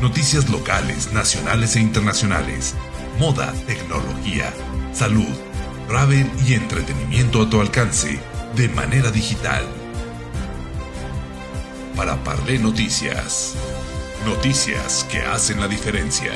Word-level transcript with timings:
Noticias 0.00 0.50
locales, 0.50 1.10
nacionales 1.14 1.74
e 1.74 1.80
internacionales. 1.80 2.74
Moda, 3.18 3.50
tecnología, 3.66 4.52
salud, 4.92 5.34
travel 5.88 6.30
y 6.46 6.52
entretenimiento 6.52 7.40
a 7.40 7.48
tu 7.48 7.62
alcance 7.62 8.20
de 8.54 8.68
manera 8.68 9.10
digital. 9.10 9.64
Para 11.96 12.22
Parle 12.22 12.58
Noticias. 12.58 13.54
Noticias 14.26 15.04
que 15.10 15.20
hacen 15.20 15.60
la 15.60 15.66
diferencia. 15.66 16.32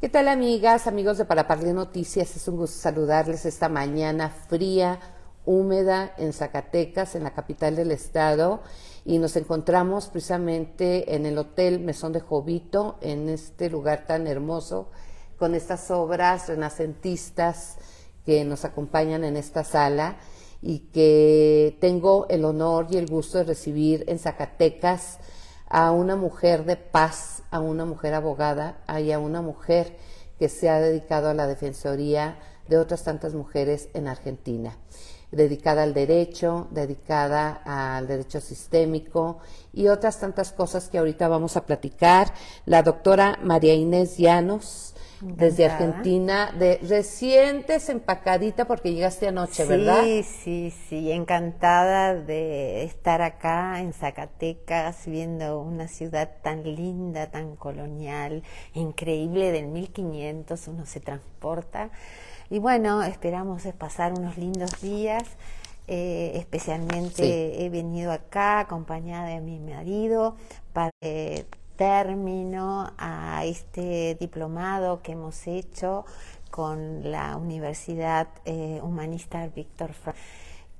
¿Qué 0.00 0.08
tal 0.08 0.28
amigas, 0.28 0.86
amigos 0.86 1.18
de 1.18 1.26
Para 1.26 1.46
Parle 1.46 1.74
Noticias? 1.74 2.36
Es 2.36 2.48
un 2.48 2.56
gusto 2.56 2.78
saludarles 2.78 3.44
esta 3.44 3.68
mañana 3.68 4.30
fría, 4.30 4.98
húmeda 5.48 6.12
en 6.18 6.34
Zacatecas, 6.34 7.14
en 7.14 7.24
la 7.24 7.32
capital 7.32 7.74
del 7.74 7.90
estado, 7.90 8.60
y 9.06 9.18
nos 9.18 9.34
encontramos 9.36 10.08
precisamente 10.08 11.14
en 11.14 11.24
el 11.24 11.38
Hotel 11.38 11.80
Mesón 11.80 12.12
de 12.12 12.20
Jovito, 12.20 12.98
en 13.00 13.30
este 13.30 13.70
lugar 13.70 14.04
tan 14.06 14.26
hermoso, 14.26 14.90
con 15.38 15.54
estas 15.54 15.90
obras 15.90 16.48
renacentistas 16.48 17.78
que 18.26 18.44
nos 18.44 18.66
acompañan 18.66 19.24
en 19.24 19.38
esta 19.38 19.64
sala 19.64 20.18
y 20.60 20.80
que 20.90 21.78
tengo 21.80 22.26
el 22.28 22.44
honor 22.44 22.88
y 22.90 22.98
el 22.98 23.06
gusto 23.06 23.38
de 23.38 23.44
recibir 23.44 24.04
en 24.06 24.18
Zacatecas 24.18 25.18
a 25.66 25.92
una 25.92 26.14
mujer 26.14 26.66
de 26.66 26.76
paz, 26.76 27.42
a 27.50 27.60
una 27.60 27.86
mujer 27.86 28.12
abogada 28.12 28.82
y 29.02 29.12
a 29.12 29.18
una 29.18 29.40
mujer 29.40 29.96
que 30.38 30.50
se 30.50 30.68
ha 30.68 30.78
dedicado 30.78 31.30
a 31.30 31.34
la 31.34 31.46
defensoría 31.46 32.38
de 32.68 32.76
otras 32.76 33.02
tantas 33.02 33.32
mujeres 33.32 33.88
en 33.94 34.08
Argentina, 34.08 34.76
dedicada 35.30 35.82
al 35.82 35.94
derecho, 35.94 36.68
dedicada 36.70 37.60
al 37.64 38.06
derecho 38.06 38.40
sistémico 38.40 39.38
y 39.72 39.88
otras 39.88 40.18
tantas 40.20 40.52
cosas 40.52 40.88
que 40.88 40.98
ahorita 40.98 41.28
vamos 41.28 41.56
a 41.56 41.66
platicar. 41.66 42.32
La 42.64 42.82
doctora 42.82 43.38
María 43.42 43.74
Inés 43.74 44.16
Llanos, 44.16 44.94
desde 45.20 45.66
Argentina, 45.66 46.54
de 46.56 46.78
recién 46.88 47.64
desempacadita 47.66 48.66
porque 48.66 48.92
llegaste 48.92 49.26
anoche, 49.26 49.64
¿verdad? 49.64 50.02
Sí, 50.04 50.22
sí, 50.22 50.74
sí, 50.88 51.10
encantada 51.10 52.14
de 52.14 52.84
estar 52.84 53.20
acá 53.22 53.80
en 53.80 53.92
Zacatecas, 53.92 55.06
viendo 55.06 55.60
una 55.60 55.88
ciudad 55.88 56.36
tan 56.42 56.62
linda, 56.62 57.30
tan 57.30 57.56
colonial, 57.56 58.44
increíble, 58.74 59.50
del 59.50 59.66
1500, 59.66 60.68
uno 60.68 60.86
se 60.86 61.00
transporta. 61.00 61.90
Y 62.50 62.58
bueno, 62.58 63.02
esperamos 63.02 63.62
pasar 63.78 64.12
unos 64.12 64.38
lindos 64.38 64.80
días. 64.80 65.24
Eh, 65.86 66.32
especialmente 66.34 67.64
he 67.64 67.70
venido 67.70 68.12
acá 68.12 68.60
acompañada 68.60 69.28
de 69.28 69.40
mi 69.40 69.58
marido 69.58 70.36
para 70.74 70.90
eh, 71.00 71.46
término 71.76 72.92
a 72.98 73.44
este 73.46 74.16
diplomado 74.20 75.00
que 75.00 75.12
hemos 75.12 75.46
hecho 75.46 76.04
con 76.50 77.10
la 77.10 77.36
Universidad 77.36 78.28
eh, 78.44 78.80
Humanista 78.82 79.46
Víctor 79.48 79.92
Frank, 79.92 80.16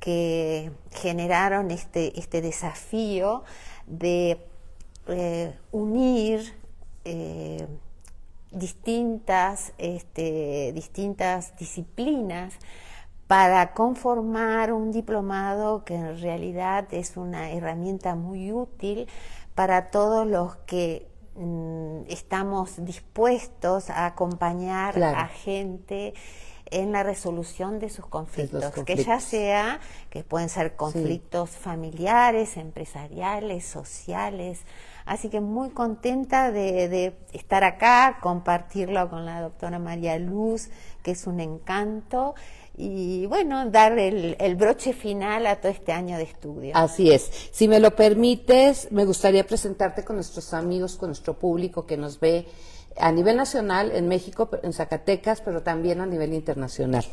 que 0.00 0.72
generaron 0.90 1.70
este, 1.70 2.18
este 2.18 2.40
desafío 2.42 3.44
de 3.86 4.38
eh, 5.06 5.54
unir 5.72 6.52
eh, 7.04 7.66
distintas, 8.50 9.72
este, 9.78 10.72
distintas 10.72 11.56
disciplinas 11.56 12.54
para 13.26 13.74
conformar 13.74 14.72
un 14.72 14.90
diplomado 14.90 15.84
que 15.84 15.94
en 15.94 16.20
realidad 16.20 16.86
es 16.92 17.16
una 17.16 17.50
herramienta 17.50 18.14
muy 18.14 18.52
útil 18.52 19.06
para 19.54 19.90
todos 19.90 20.26
los 20.26 20.56
que 20.56 21.06
mm, 21.36 22.04
estamos 22.08 22.84
dispuestos 22.84 23.90
a 23.90 24.06
acompañar 24.06 25.02
a 25.02 25.26
gente 25.28 26.14
en 26.70 26.92
la 26.92 27.02
resolución 27.02 27.78
de 27.78 27.90
sus 27.90 28.06
conflictos, 28.06 28.72
que 28.84 28.96
ya 28.96 29.20
sea 29.20 29.80
que 30.10 30.22
pueden 30.22 30.48
ser 30.48 30.76
conflictos 30.76 31.50
familiares, 31.50 32.56
empresariales, 32.56 33.64
sociales. 33.64 34.60
Así 35.08 35.30
que 35.30 35.40
muy 35.40 35.70
contenta 35.70 36.52
de, 36.52 36.88
de, 36.88 37.16
estar 37.32 37.64
acá, 37.64 38.18
compartirlo 38.20 39.08
con 39.08 39.24
la 39.24 39.40
doctora 39.40 39.78
María 39.78 40.18
Luz, 40.18 40.68
que 41.02 41.12
es 41.12 41.26
un 41.26 41.40
encanto, 41.40 42.34
y 42.76 43.24
bueno, 43.26 43.68
dar 43.70 43.98
el, 43.98 44.56
broche 44.56 44.92
final 44.92 45.46
a 45.46 45.56
todo 45.56 45.72
este 45.72 45.92
año 45.92 46.18
de 46.18 46.24
estudio. 46.24 46.72
Así 46.76 47.10
es. 47.10 47.30
Si 47.50 47.66
me 47.66 47.80
lo 47.80 47.96
permites, 47.96 48.92
me 48.92 49.06
gustaría 49.06 49.44
presentarte 49.44 50.04
con 50.04 50.16
nuestros 50.16 50.54
amigos, 50.54 50.96
con 50.96 51.08
nuestro 51.08 51.38
público 51.38 51.86
que 51.86 51.96
nos 51.96 52.20
ve 52.20 52.46
a 52.96 53.10
nivel 53.10 53.36
nacional 53.36 53.90
en 53.92 54.08
México, 54.08 54.50
en 54.62 54.72
Zacatecas, 54.74 55.40
pero 55.40 55.62
también 55.62 56.00
a 56.02 56.06
nivel 56.06 56.34
internacional. 56.34 57.04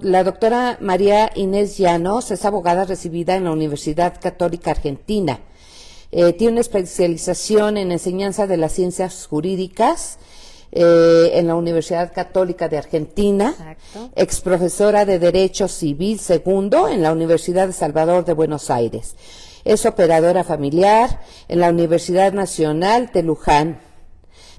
la 0.00 0.22
doctora 0.22 0.78
María 0.80 1.32
Inés 1.34 1.76
Llanos 1.76 2.30
es 2.30 2.44
abogada 2.44 2.84
recibida 2.84 3.34
en 3.34 3.44
la 3.44 3.52
Universidad 3.52 4.20
Católica 4.20 4.70
Argentina. 4.70 5.40
Eh, 6.14 6.34
tiene 6.34 6.52
una 6.52 6.60
especialización 6.60 7.78
en 7.78 7.90
enseñanza 7.90 8.46
de 8.46 8.58
las 8.58 8.72
ciencias 8.72 9.26
jurídicas 9.26 10.18
eh, 10.70 11.30
en 11.34 11.46
la 11.46 11.54
Universidad 11.54 12.12
Católica 12.12 12.68
de 12.68 12.76
Argentina, 12.76 13.54
ex 14.14 14.42
profesora 14.42 15.06
de 15.06 15.18
Derecho 15.18 15.68
Civil 15.68 16.18
segundo 16.18 16.86
en 16.86 17.02
la 17.02 17.12
Universidad 17.12 17.66
de 17.66 17.72
Salvador 17.72 18.26
de 18.26 18.34
Buenos 18.34 18.68
Aires. 18.68 19.16
Es 19.64 19.86
operadora 19.86 20.44
familiar 20.44 21.22
en 21.48 21.60
la 21.60 21.70
Universidad 21.70 22.34
Nacional 22.34 23.10
de 23.14 23.22
Luján, 23.22 23.80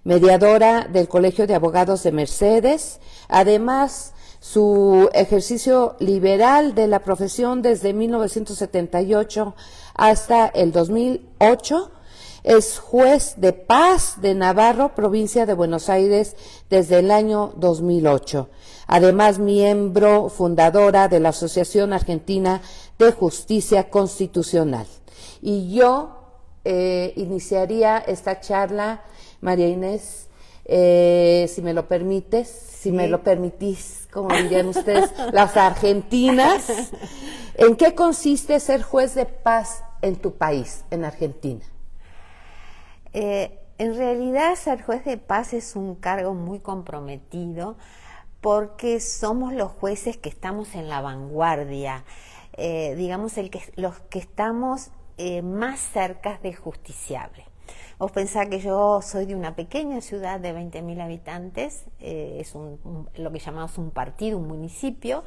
mediadora 0.03 0.88
del 0.92 1.08
Colegio 1.08 1.46
de 1.46 1.53
Abogados 1.53 2.02
de 2.02 2.13
Mercedes, 2.13 3.00
además 3.28 4.12
su 4.44 5.09
ejercicio 5.14 5.96
liberal 6.00 6.76
de 6.76 6.88
la 6.88 7.00
profesión 7.00 7.62
desde 7.62 7.94
1978 7.94 9.56
hasta 9.94 10.48
el 10.48 10.74
2008 10.74 11.90
es 12.44 12.78
juez 12.78 13.36
de 13.38 13.54
paz 13.54 14.18
de 14.20 14.36
Navarro, 14.36 14.96
provincia 14.96 15.46
de 15.46 15.54
Buenos 15.54 15.88
Aires, 15.88 16.36
desde 16.70 17.00
el 17.00 17.12
año 17.12 17.54
2008. 17.56 18.50
Además, 18.88 19.40
miembro 19.40 20.28
fundadora 20.28 21.08
de 21.08 21.22
la 21.22 21.30
Asociación 21.30 21.94
Argentina 21.94 22.62
de 23.00 23.14
Justicia 23.14 23.90
Constitucional. 23.90 24.88
Y 25.42 25.74
yo 25.74 26.18
eh, 26.66 27.14
iniciaría 27.16 27.98
esta 28.00 28.42
charla, 28.42 29.06
María 29.40 29.70
Inés, 29.70 30.28
eh, 30.66 31.50
si 31.50 31.62
me 31.62 31.74
lo 31.74 31.88
permites, 31.88 32.50
si 32.50 32.92
me 32.92 33.08
lo 33.08 33.24
permitís, 33.24 34.03
como 34.13 34.35
dirían 34.35 34.68
ustedes, 34.68 35.12
las 35.31 35.57
argentinas. 35.57 36.91
¿En 37.56 37.75
qué 37.75 37.96
consiste 37.96 38.59
ser 38.59 38.84
juez 38.84 39.16
de 39.16 39.25
paz 39.25 39.84
en 40.01 40.16
tu 40.16 40.35
país, 40.35 40.85
en 40.91 41.06
Argentina? 41.06 41.66
Eh, 43.13 43.59
en 43.78 43.96
realidad 43.96 44.56
ser 44.56 44.81
juez 44.84 45.03
de 45.06 45.18
paz 45.18 45.53
es 45.53 45.75
un 45.75 45.96
cargo 45.96 46.34
muy 46.34 46.59
comprometido 46.59 47.75
porque 48.41 49.00
somos 49.00 49.53
los 49.53 49.72
jueces 49.72 50.18
que 50.18 50.30
estamos 50.30 50.75
en 50.75 50.90
la 50.90 51.01
vanguardia, 51.01 52.03
eh, 52.53 52.94
digamos 52.95 53.34
los 53.75 54.00
que 54.09 54.19
estamos 54.19 54.91
eh, 55.18 55.41
más 55.41 55.80
cerca 55.80 56.40
de 56.44 56.53
justiciable. 56.53 57.45
Vos 58.00 58.12
pensás 58.12 58.48
que 58.48 58.59
yo 58.59 59.02
soy 59.02 59.26
de 59.26 59.36
una 59.36 59.56
pequeña 59.56 60.02
ciudad 60.02 60.40
de 60.40 60.54
20.000 60.54 61.02
habitantes, 61.02 61.86
es 62.00 62.54
lo 62.56 63.31
que 63.31 63.40
llamamos 63.40 63.78
un 63.78 63.92
partido, 63.92 64.38
un 64.38 64.48
municipio. 64.48 65.24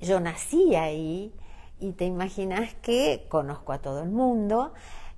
yo 0.00 0.20
nací 0.20 0.74
ahí 0.74 1.32
y 1.78 1.92
te 1.92 2.04
imaginas 2.04 2.74
que 2.82 3.26
conozco 3.28 3.72
a 3.72 3.78
todo 3.78 4.02
el 4.02 4.10
mundo 4.10 4.72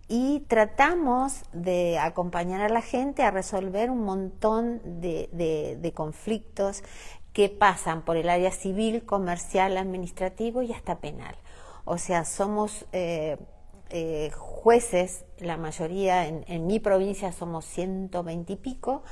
y 0.08 0.40
tratamos 0.48 1.42
de 1.52 1.98
acompañar 1.98 2.60
a 2.60 2.68
la 2.68 2.82
gente 2.82 3.22
a 3.22 3.30
resolver 3.30 3.90
un 3.90 4.04
montón 4.04 4.80
de, 5.00 5.92
conflictos 5.94 6.82
que 7.32 7.48
pasan 7.48 8.02
por 8.02 8.16
el 8.16 8.28
área 8.28 8.50
civil, 8.50 9.04
comercial, 9.04 9.76
administrativo 9.76 10.62
y 10.62 10.72
hasta 10.72 10.98
penal. 10.98 11.34
O 11.84 11.98
sea, 11.98 12.24
somos 12.24 12.86
eh, 12.92 13.38
eh, 13.90 14.30
jueces, 14.34 15.24
la 15.38 15.56
mayoría 15.56 16.26
en, 16.26 16.44
en 16.48 16.66
mi 16.66 16.80
provincia 16.80 17.32
somos 17.32 17.64
120 17.66 18.52
y 18.52 18.56
pico, 18.56 19.02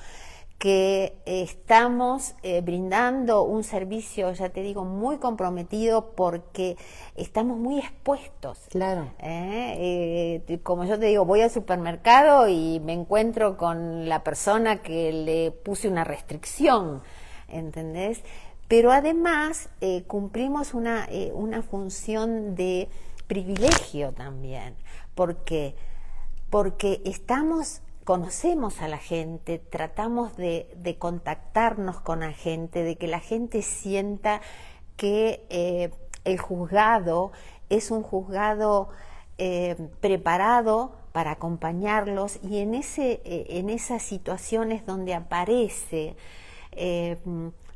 que 0.63 1.17
estamos 1.27 2.37
eh, 2.45 2.61
brindando 2.61 3.43
un 3.43 3.65
servicio, 3.65 4.33
ya 4.33 4.51
te 4.51 4.63
digo, 4.63 4.85
muy 4.85 5.17
comprometido 5.17 6.13
porque 6.15 6.77
estamos 7.17 7.59
muy 7.59 7.81
expuestos. 7.81 8.61
Claro. 8.71 9.13
¿Eh? 9.19 10.45
Eh, 10.47 10.61
como 10.63 10.85
yo 10.85 11.01
te 11.01 11.07
digo, 11.07 11.25
voy 11.25 11.41
al 11.41 11.51
supermercado 11.51 12.47
y 12.47 12.79
me 12.79 12.93
encuentro 12.93 13.57
con 13.57 14.09
la 14.09 14.23
persona 14.23 14.83
que 14.83 15.13
le 15.13 15.51
puse 15.51 15.89
una 15.89 16.05
restricción, 16.05 17.03
¿entendés? 17.49 18.23
pero 18.69 18.91
además 18.91 19.69
cumplimos 20.07 20.73
una, 20.73 21.07
una 21.35 21.61
función 21.61 22.55
de 22.55 22.89
privilegio 23.33 24.13
también, 24.13 24.77
porque, 25.15 25.75
porque 26.51 27.01
estamos 27.07 27.81
conocemos 28.05 28.83
a 28.83 28.89
la 28.89 28.99
gente, 28.99 29.59
tratamos 29.59 30.37
de, 30.37 30.97
contactarnos 30.99 31.99
con 32.01 32.21
la 32.21 32.35
gente, 32.35 32.83
de 32.83 32.97
que 32.97 33.07
la 33.07 33.21
gente 33.21 33.63
sienta 33.63 34.43
que 34.99 35.47
eh, 35.49 35.91
el 36.25 36.39
juzgado 36.39 37.33
es 37.71 37.91
un 37.91 38.03
juzgado 38.03 38.91
eh, 39.39 39.77
preparado 40.01 40.93
para 41.13 41.31
acompañarlos 41.31 42.39
y 42.43 42.59
en, 42.59 42.75
ese, 42.75 43.23
eh, 43.25 43.47
en 43.49 43.71
esas 43.71 44.03
situaciones 44.03 44.85
donde 44.85 45.15
aparece, 45.15 46.17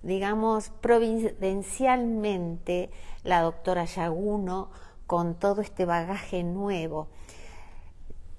digamos, 0.03 0.69
providencialmente 0.83 2.91
la 3.25 3.41
doctora 3.41 3.87
Yaguno 3.87 4.69
con 5.07 5.35
todo 5.35 5.61
este 5.61 5.85
bagaje 5.85 6.43
nuevo, 6.43 7.09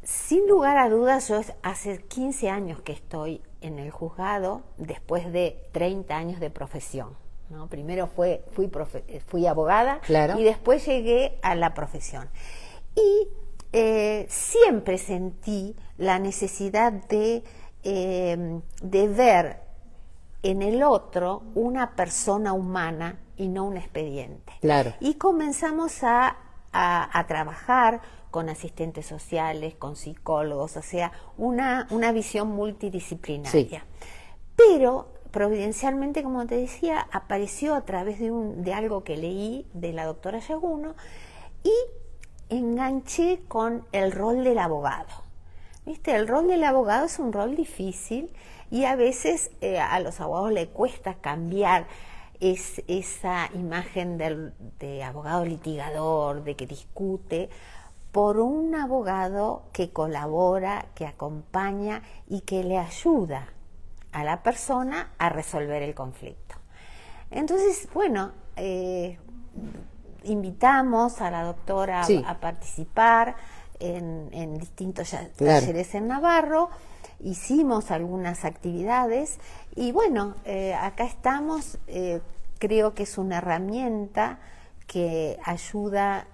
sin 0.04 0.48
lugar 0.48 0.78
a 0.78 0.90
dudas, 0.90 1.28
yo 1.28 1.42
hace 1.64 2.02
15 2.02 2.50
años 2.50 2.82
que 2.82 2.94
estoy 2.94 3.42
en 3.60 3.78
el 3.78 3.92
juzgado 3.92 4.62
después 4.78 5.32
de 5.34 5.68
30 5.74 6.16
años 6.16 6.40
de 6.40 6.50
profesión. 6.50 7.10
¿no? 7.50 7.68
Primero 7.68 8.08
fue, 8.08 8.44
fui, 8.52 8.70
fui 9.26 9.48
abogada 9.48 10.00
y 10.38 10.44
después 10.44 10.86
llegué 10.86 11.38
a 11.42 11.56
la 11.56 11.74
profesión. 11.74 12.30
Y 12.96 13.28
eh, 13.74 14.26
siempre 14.30 14.98
sentí 14.98 15.76
la 15.98 16.20
necesidad 16.20 16.94
de, 16.94 17.44
em, 17.84 18.62
de 18.82 19.08
ver 19.10 19.60
en 20.42 20.62
el 20.62 20.84
otro 20.84 21.44
una 21.54 21.96
persona 21.96 22.54
humana 22.54 23.20
y 23.36 23.50
no 23.50 23.66
un 23.66 23.76
expediente. 23.76 24.54
Claro. 24.62 24.94
Y 25.00 25.16
comenzamos 25.16 26.04
a, 26.04 26.38
a, 26.72 27.18
a 27.18 27.28
trabajar 27.28 28.02
con 28.32 28.50
asistentes 28.50 29.06
sociales, 29.06 29.76
con 29.76 29.96
psicólogos, 29.96 30.78
o 30.78 30.82
sea, 30.82 31.12
una, 31.38 31.88
una 31.90 32.12
visión 32.12 32.50
multidisciplinaria. 32.50 33.86
Pero 34.56 35.08
providencialmente, 35.32 36.24
como 36.24 36.46
te 36.46 36.56
decía, 36.56 37.08
apareció 37.12 37.76
a 37.76 37.82
través 37.82 38.20
de, 38.20 38.32
un, 38.32 38.64
de 38.64 38.74
algo 38.74 39.04
que 39.04 39.18
leí 39.18 39.66
de 39.74 39.94
la 39.94 40.06
doctora 40.06 40.40
Yaguno 40.40 40.96
y 41.64 41.74
enganché 42.50 43.42
con 43.48 43.86
el 43.92 44.12
rol 44.12 44.44
del 44.44 44.60
abogado. 44.60 45.10
¿Viste? 45.86 46.16
El 46.16 46.28
rol 46.28 46.48
del 46.48 46.64
abogado 46.64 47.06
es 47.06 47.18
un 47.18 47.32
rol 47.32 47.56
difícil 47.56 48.34
y 48.70 48.84
a 48.84 48.96
veces 48.96 49.52
eh, 49.62 49.80
a 49.80 50.00
los 50.02 50.20
abogados 50.20 50.52
le 50.52 50.68
cuesta 50.68 51.16
cambiar 51.16 51.88
es, 52.40 52.82
esa 52.88 53.50
imagen 53.54 54.18
del, 54.18 54.54
de 54.80 55.04
abogado 55.04 55.46
litigador, 55.46 56.44
de 56.44 56.56
que 56.56 56.68
discute, 56.68 57.50
por 58.12 58.40
un 58.40 58.74
abogado 58.76 59.64
que 59.74 59.92
colabora, 59.92 60.88
que 60.96 61.06
acompaña 61.06 62.02
y 62.28 62.42
que 62.42 62.64
le 62.64 62.78
ayuda 62.78 63.50
a 64.12 64.24
la 64.24 64.42
persona 64.42 65.12
a 65.18 65.30
resolver 65.30 65.84
el 65.84 65.94
conflicto. 65.94 66.56
Entonces, 67.30 67.88
bueno, 67.94 68.32
eh, 68.56 69.20
invitamos 70.24 71.22
a 71.22 71.30
la 71.30 71.44
doctora 71.44 72.06
a 72.26 72.40
participar 72.40 73.36
en, 73.80 74.58
distintos 74.58 75.14
talleres 75.36 75.94
en 75.94 76.08
Navarro, 76.08 76.70
hicimos 77.20 77.92
algunas 77.92 78.46
actividades 78.46 79.40
y 79.76 79.92
bueno, 79.92 80.36
eh, 80.46 80.74
acá 80.74 81.06
estamos, 81.06 81.78
eh, 81.88 82.22
creo 82.60 82.94
que 82.94 83.04
es 83.04 83.18
una 83.18 83.38
herramienta 83.38 84.40
que 84.88 85.38
ayuda 85.44 86.28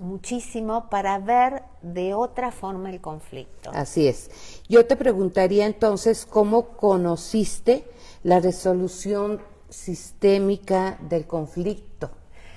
muchísimo 0.00 0.88
para 0.88 1.18
ver 1.18 1.62
de 1.82 2.14
otra 2.14 2.50
forma 2.50 2.90
el 2.90 3.00
conflicto. 3.00 3.70
Así 3.74 4.06
es. 4.06 4.30
Yo 4.68 4.86
te 4.86 4.96
preguntaría 4.96 5.66
entonces 5.66 6.26
cómo 6.26 6.68
conociste 6.76 7.84
la 8.22 8.40
resolución 8.40 9.40
sistémica 9.68 10.98
del 11.08 11.26
conflicto. 11.26 11.93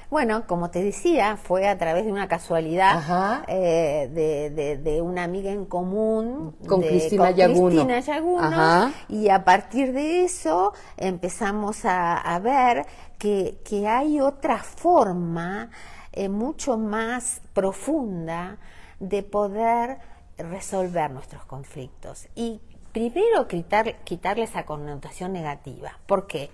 Bueno, 0.10 0.48
como 0.48 0.70
te 0.70 0.82
decía, 0.82 1.36
fue 1.36 1.68
a 1.68 1.78
través 1.78 2.06
de 2.06 2.12
una 2.14 2.30
casualidad 2.30 3.44
eh, 3.50 4.80
de, 4.82 5.02
una 5.02 5.26
amiga 5.26 5.52
en 5.52 5.66
común. 5.66 6.56
Con 6.66 6.82
Cristina 6.82 7.32
Yaguno. 7.32 8.94
y 9.10 9.28
a 9.28 9.44
partir 9.44 9.92
de 9.92 10.24
eso 10.24 10.74
empezamos 10.96 11.82
a, 11.84 12.40
ver 12.42 12.86
que, 13.18 13.60
que 13.66 13.88
hay 13.88 14.22
otra 14.22 14.60
forma 14.60 15.72
eh, 16.14 16.30
mucho 16.30 16.78
más 16.78 17.42
profunda 17.54 18.58
de 19.00 19.24
poder 19.24 19.98
resolver 20.38 21.12
nuestros 21.12 21.44
conflictos. 21.46 22.28
Y 22.34 22.62
primero 22.94 23.48
quitar, 23.48 24.00
quitarle 24.06 24.44
esa 24.44 24.66
connotación 24.66 25.34
negativa. 25.34 26.00
¿Por 26.08 26.28
qué? 26.28 26.50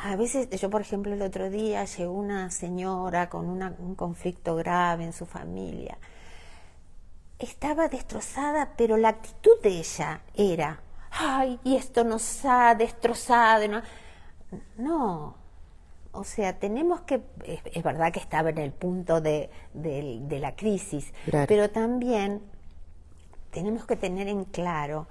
A 0.00 0.16
veces, 0.16 0.48
yo 0.50 0.70
por 0.70 0.80
ejemplo 0.80 1.12
el 1.12 1.22
otro 1.22 1.50
día 1.50 1.84
llegó 1.84 2.12
una 2.12 2.50
señora 2.50 3.28
con 3.28 3.48
un 3.48 3.94
conflicto 3.96 4.54
grave 4.54 5.04
en 5.04 5.12
su 5.12 5.26
familia. 5.26 5.98
Estaba 7.38 7.88
destrozada, 7.88 8.74
pero 8.76 8.96
la 8.96 9.10
actitud 9.10 9.60
de 9.62 9.70
ella 9.70 10.20
era, 10.34 10.80
ay, 11.10 11.58
y 11.64 11.76
esto 11.76 12.04
nos 12.04 12.44
ha 12.44 12.74
destrozado. 12.74 13.66
No, 13.68 13.82
no 14.76 15.34
o 16.12 16.24
sea, 16.24 16.58
tenemos 16.58 17.02
que, 17.02 17.20
es, 17.44 17.82
verdad 17.82 18.12
que 18.12 18.18
estaba 18.18 18.50
en 18.50 18.58
el 18.58 18.72
punto 18.72 19.20
de, 19.20 19.50
la 19.74 20.56
crisis, 20.56 21.12
pero 21.46 21.70
también 21.70 22.42
tenemos 23.52 23.86
que 23.86 23.96
tener 23.96 24.28
en 24.28 24.44
claro 24.44 25.06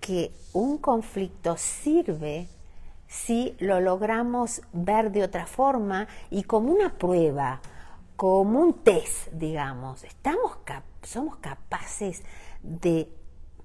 que 0.00 0.30
un 0.52 0.78
conflicto 0.78 1.56
sirve 1.56 2.48
si 3.10 3.56
lo 3.58 3.80
logramos 3.80 4.62
ver 4.72 5.10
de 5.10 5.24
otra 5.24 5.44
forma 5.44 6.06
y 6.30 6.44
como 6.44 6.72
una 6.72 6.96
prueba, 6.96 7.60
como 8.14 8.60
un 8.60 8.84
test, 8.84 9.32
digamos. 9.32 10.04
Estamos 10.04 10.58
somos 11.02 11.38
capaces 11.38 12.22
de 12.62 13.08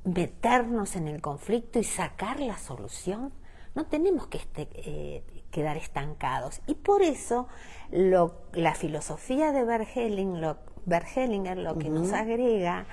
meternos 0.03 0.95
en 0.95 1.07
el 1.07 1.21
conflicto 1.21 1.77
y 1.77 1.83
sacar 1.83 2.39
la 2.39 2.57
solución. 2.57 3.31
No 3.75 3.85
tenemos 3.85 4.25
que 4.25 4.39
este, 4.39 4.67
eh, 4.73 5.23
quedar 5.51 5.77
estancados. 5.77 6.61
Y 6.65 6.73
por 6.73 7.03
eso 7.03 7.47
la 7.91 8.73
filosofía 8.73 9.51
de 9.51 9.63
Bergelinger 9.63 11.57
lo 11.57 11.77
que 11.77 11.91
nos 11.91 12.13
agrega 12.13 12.87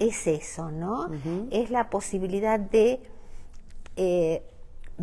es 0.00 0.26
eso, 0.26 0.72
¿no? 0.72 1.12
Es 1.52 1.70
la 1.70 1.90
posibilidad 1.90 2.58
de, 2.58 3.00
eh, 3.94 4.51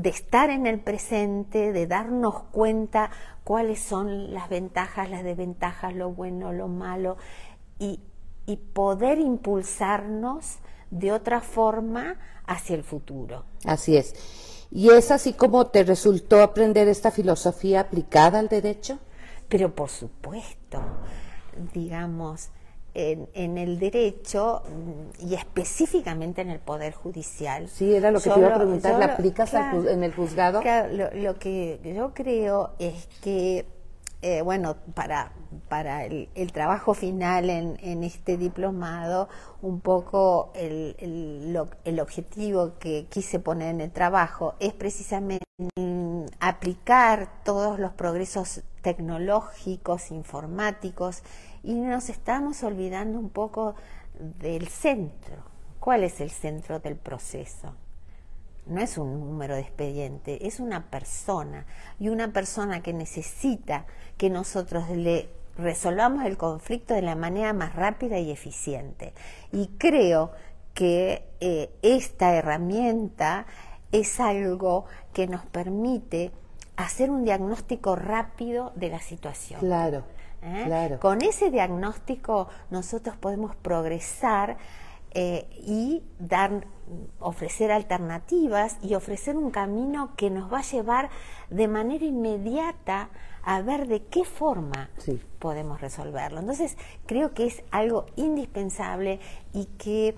de 0.02 0.10
estar 0.10 0.50
en 0.50 0.66
el 0.66 0.80
presente, 0.80 1.74
de 1.74 1.86
darnos 1.86 2.44
cuenta 2.52 3.12
cuáles 3.44 3.82
son 3.82 4.34
las 4.34 4.48
ventajas, 4.48 5.10
las 5.10 5.24
desventajas, 5.26 5.94
lo 5.94 6.12
bueno, 6.12 6.54
lo 6.54 6.70
malo, 6.70 7.18
y, 7.80 8.00
y 8.46 8.56
poder 8.58 9.20
impulsarnos 9.20 10.60
de 10.90 11.12
otra 11.12 11.42
forma 11.42 12.16
hacia 12.46 12.76
el 12.78 12.84
futuro. 12.84 13.44
Así 13.66 13.98
es. 13.98 14.16
¿Y 14.72 14.90
es 14.90 15.12
así 15.12 15.34
como 15.34 15.68
te 15.68 15.84
resultó 15.84 16.42
aprender 16.42 16.88
esta 16.88 17.12
filosofía 17.12 17.82
aplicada 17.82 18.40
al 18.40 18.48
derecho? 18.48 19.00
Pero 19.50 19.76
por 19.76 19.90
supuesto, 19.90 20.82
digamos, 21.74 22.50
en, 22.94 23.58
el 23.58 23.80
derecho 23.80 24.62
mm, 24.66 25.28
y 25.30 25.36
específicamente 25.36 26.42
en 26.42 26.50
el 26.50 26.60
Poder 26.60 26.94
Judicial. 26.94 27.68
Sí, 27.70 27.94
era 27.94 28.12
lo 28.12 28.20
que 28.20 28.30
te 28.30 28.40
iba 28.40 28.50
a 28.50 28.56
preguntar, 28.56 29.00
¿la 29.00 29.06
aplicas 29.14 29.54
en 29.54 30.04
el 30.04 30.14
juzgado? 30.14 30.62
lo, 30.62 31.40
que 31.40 31.80
yo 31.96 32.14
creo 32.14 32.72
es 32.80 33.08
que, 33.22 33.66
eh, 34.22 34.42
bueno, 34.42 34.78
para, 34.94 35.32
para 35.68 36.06
el, 36.06 36.52
trabajo 36.52 36.94
final 36.94 37.50
en, 37.50 38.04
este 38.04 38.38
diplomado, 38.38 39.30
un 39.62 39.82
poco 39.82 40.52
el, 40.56 40.96
el, 41.84 42.00
objetivo 42.00 42.74
que 42.80 43.06
quise 43.10 43.40
poner 43.40 43.70
en 43.70 43.82
el 43.82 43.92
trabajo 43.92 44.56
es 44.60 44.74
precisamente 44.74 45.46
aplicar 46.40 47.44
todos 47.44 47.80
los 47.80 47.92
progresos 47.94 48.62
tecnológicos, 48.82 50.12
informáticos, 50.12 51.24
y 51.64 51.76
nos 51.76 52.10
estamos 52.10 52.64
olvidando 52.64 53.20
un 53.20 53.30
poco 53.30 53.76
del 54.20 54.68
centro. 54.68 55.38
¿Cuál 55.80 56.04
es 56.04 56.20
el 56.22 56.30
centro 56.30 56.80
del 56.80 56.96
proceso? 56.96 57.74
No 58.66 58.82
es 58.82 58.98
un 58.98 59.20
número 59.20 59.56
de 59.56 59.62
expediente, 59.62 60.46
es 60.46 60.60
una 60.60 60.90
persona 60.92 61.66
y 62.00 62.10
una 62.10 62.32
persona 62.34 62.84
que 62.84 62.94
necesita 62.94 63.86
que 64.18 64.30
nosotros 64.30 64.90
le 64.90 65.30
resolvamos 65.58 66.26
el 66.26 66.38
conflicto 66.38 66.94
de 66.94 67.02
la 67.02 67.16
manera 67.16 67.54
más 67.54 67.76
rápida 67.76 68.20
y 68.20 68.32
eficiente. 68.32 69.14
Y 69.52 69.68
creo 69.78 70.32
que 70.74 71.26
eh, 71.40 71.72
esta 71.82 72.36
herramienta 72.36 73.46
es 73.92 74.20
algo 74.20 74.86
que 75.14 75.28
nos 75.28 75.46
permite 75.46 76.32
hacer 76.78 77.10
un 77.10 77.26
diagnóstico 77.26 77.96
rápido 77.96 78.72
de 78.76 78.90
la 78.90 79.00
situación. 79.00 79.60
Claro, 79.60 80.04
¿Eh? 80.42 80.64
claro. 80.66 81.00
Con 81.00 81.22
ese 81.22 81.52
diagnóstico 81.52 82.48
nosotros 82.70 83.18
podemos 83.18 83.56
progresar 83.56 84.58
eh, 85.12 85.48
y 85.66 86.04
dar, 86.20 86.66
ofrecer 87.20 87.72
alternativas 87.72 88.78
y 88.82 88.94
ofrecer 88.96 89.38
un 89.38 89.50
camino 89.52 90.16
que 90.16 90.30
nos 90.30 90.52
va 90.52 90.60
a 90.60 90.64
llevar 90.64 91.10
de 91.50 91.68
manera 91.68 92.06
inmediata 92.06 93.10
a 93.44 93.62
ver 93.62 93.88
de 93.88 94.06
qué 94.06 94.24
forma 94.24 94.90
Sí. 94.98 95.20
podemos 95.40 95.82
resolverlo. 95.82 96.40
Entonces, 96.40 96.78
creo 97.08 97.34
que 97.34 97.48
es 97.48 97.64
algo 97.72 98.06
indispensable 98.16 99.20
y 99.54 99.66
que 99.66 100.16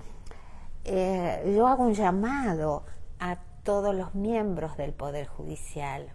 eh, 0.84 1.54
yo 1.56 1.68
hago 1.68 1.84
un 1.84 1.94
llamado 1.94 2.84
a 3.18 3.38
todos 3.62 3.94
los 3.94 4.14
miembros 4.14 4.76
del 4.76 4.92
Poder 4.92 5.26
Judicial 5.26 6.12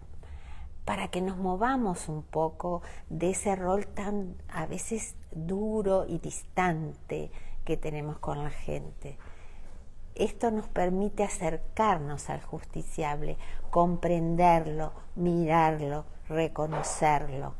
para 0.88 1.08
que 1.08 1.20
nos 1.20 1.36
movamos 1.36 2.08
un 2.08 2.22
poco 2.22 2.80
de 3.10 3.32
ese 3.32 3.54
rol 3.54 3.86
tan 3.88 4.36
a 4.48 4.64
veces 4.64 5.16
duro 5.32 6.06
y 6.08 6.18
distante 6.18 7.30
que 7.66 7.76
tenemos 7.76 8.18
con 8.20 8.42
la 8.42 8.48
gente. 8.48 9.18
Esto 10.14 10.50
nos 10.50 10.66
permite 10.66 11.24
acercarnos 11.24 12.30
al 12.30 12.42
justiciable, 12.42 13.36
comprenderlo, 13.68 14.94
mirarlo, 15.14 16.06
reconocerlo 16.26 17.52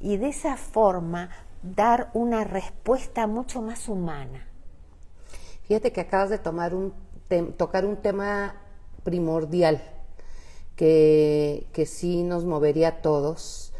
y 0.00 0.16
de 0.16 0.30
esa 0.30 0.56
forma 0.56 1.28
dar 1.62 2.08
una 2.14 2.42
respuesta 2.42 3.26
mucho 3.26 3.60
más 3.60 3.86
humana. 3.86 4.48
Fíjate 5.64 5.92
que 5.92 6.00
acabas 6.00 6.30
de 6.30 6.38
tomar 6.38 6.74
un 6.74 6.94
tocar 7.58 7.84
un 7.84 7.98
tema 7.98 8.54
primordial 9.04 9.91
que, 10.82 11.86
sí 11.86 12.24
nos 12.24 12.44
movería 12.44 12.88
a 12.88 13.02
todos, 13.02 13.72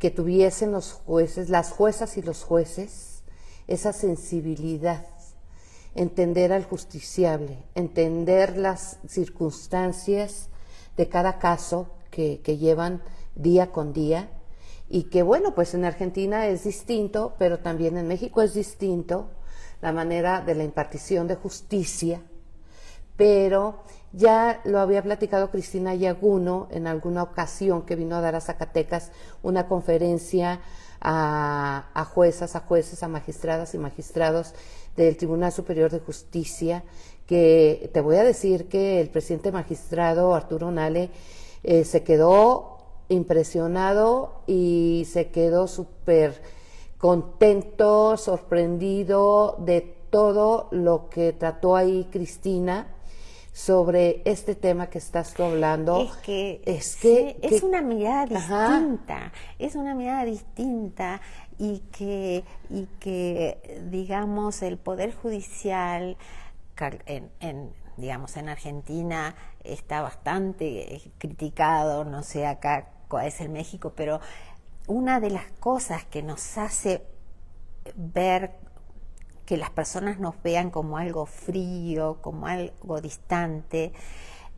que 0.00 0.10
tuviesen 0.10 0.72
los 0.72 0.92
jueces, 0.92 1.48
las 1.48 1.70
juezas 1.70 2.16
y 2.16 2.22
los 2.22 2.42
jueces, 2.42 3.22
esa 3.68 3.92
sensibilidad, 3.92 5.06
entender 5.94 6.52
al 6.52 6.64
justiciable, 6.64 7.56
entender 7.76 8.56
las 8.56 8.98
circunstancias 9.06 10.48
de 10.96 11.08
cada 11.08 11.38
caso 11.38 11.86
que 12.10 12.58
llevan 12.58 13.00
día 13.36 13.70
con 13.70 13.92
día 13.92 14.28
y 14.88 15.04
que 15.04 15.22
bueno, 15.22 15.54
pues 15.54 15.72
en 15.74 15.84
Argentina 15.84 16.48
es 16.48 16.64
distinto, 16.64 17.34
pero 17.38 17.60
también 17.60 17.96
en 17.96 18.08
México 18.08 18.42
es 18.42 18.54
distinto 18.54 19.30
la 19.80 19.92
manera 19.92 20.40
de 20.40 20.56
la 20.56 20.64
impartición 20.64 21.28
de 21.28 21.36
justicia, 21.36 22.22
pero 23.16 23.84
ya 24.12 24.60
lo 24.64 24.78
había 24.78 25.02
platicado 25.02 25.50
Cristina 25.50 25.94
Yaguno 25.94 26.68
en 26.70 26.86
alguna 26.86 27.22
ocasión 27.22 27.82
que 27.82 27.96
vino 27.96 28.16
a 28.16 28.20
dar 28.20 28.34
a 28.34 28.40
Zacatecas 28.40 29.10
una 29.42 29.66
conferencia 29.66 30.60
a, 31.00 32.08
juezas, 32.14 32.54
a 32.54 32.60
jueces, 32.60 33.02
a 33.02 33.08
magistradas 33.08 33.74
y 33.74 33.78
magistrados 33.78 34.54
del 34.96 35.16
Tribunal 35.16 35.50
Superior 35.50 35.90
de 35.90 35.98
Justicia, 35.98 36.84
que 37.26 37.90
te 37.92 38.00
voy 38.00 38.16
a 38.16 38.24
decir 38.24 38.68
que 38.68 39.00
el 39.00 39.08
presidente 39.08 39.50
magistrado 39.50 40.34
Arturo 40.34 40.70
Nale 40.70 41.10
eh, 41.64 41.84
se 41.84 42.04
quedó 42.04 42.78
impresionado 43.08 44.42
y 44.46 45.06
se 45.10 45.30
quedó 45.30 45.66
súper 45.66 46.40
contento, 46.98 48.16
sorprendido 48.16 49.56
de 49.58 49.80
todo 50.10 50.68
lo 50.70 51.08
que 51.08 51.32
trató 51.32 51.74
ahí 51.74 52.08
Cristina 52.12 52.86
sobre 53.52 54.22
este 54.24 54.54
tema 54.54 54.88
que 54.88 54.98
estás 54.98 55.34
tú 55.34 55.42
hablando. 55.42 56.00
Es 56.00 56.16
que, 56.18 56.62
es, 56.64 56.96
que, 56.96 57.36
sí, 57.40 57.46
es 57.46 57.60
que- 57.60 57.66
una 57.66 57.82
mirada 57.82 58.36
Ajá. 58.36 58.78
distinta, 58.78 59.32
es 59.58 59.74
una 59.74 59.94
mirada 59.94 60.24
distinta 60.24 61.20
y 61.58 61.80
que, 61.92 62.44
y 62.70 62.86
que 62.98 63.82
digamos, 63.90 64.62
el 64.62 64.78
Poder 64.78 65.14
Judicial 65.14 66.16
en, 67.06 67.30
en, 67.40 67.70
digamos, 67.96 68.36
en 68.36 68.48
Argentina 68.48 69.34
está 69.62 70.00
bastante 70.02 70.94
eh, 70.96 71.02
criticado, 71.18 72.04
no 72.04 72.22
sé 72.22 72.46
acá 72.46 72.88
cuál 73.08 73.26
es 73.26 73.40
el 73.40 73.50
México, 73.50 73.92
pero 73.94 74.20
una 74.86 75.20
de 75.20 75.30
las 75.30 75.44
cosas 75.60 76.04
que 76.06 76.22
nos 76.22 76.58
hace 76.58 77.02
ver 77.94 78.52
que 79.46 79.56
las 79.56 79.70
personas 79.70 80.18
nos 80.18 80.40
vean 80.42 80.70
como 80.70 80.98
algo 80.98 81.26
frío, 81.26 82.18
como 82.20 82.46
algo 82.46 83.00
distante, 83.00 83.92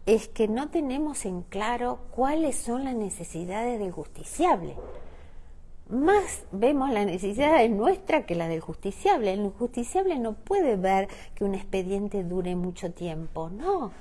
es 0.06 0.28
que 0.28 0.48
no 0.48 0.68
tenemos 0.68 1.24
en 1.24 1.42
claro 1.42 1.98
cuáles 2.10 2.56
son 2.56 2.84
las 2.84 2.94
necesidades 2.94 3.78
del 3.78 3.92
justiciable. 3.92 4.76
Más 5.88 6.44
vemos 6.50 6.90
la 6.90 7.04
necesidad 7.04 7.58
de 7.58 7.68
nuestra 7.68 8.24
que 8.24 8.34
la 8.34 8.48
del 8.48 8.60
justiciable. 8.60 9.32
El 9.32 9.50
justiciable 9.50 10.18
no 10.18 10.32
puede 10.32 10.76
ver 10.76 11.08
que 11.34 11.44
un 11.44 11.54
expediente 11.54 12.24
dure 12.24 12.56
mucho 12.56 12.92
tiempo, 12.92 13.50
no. 13.50 13.92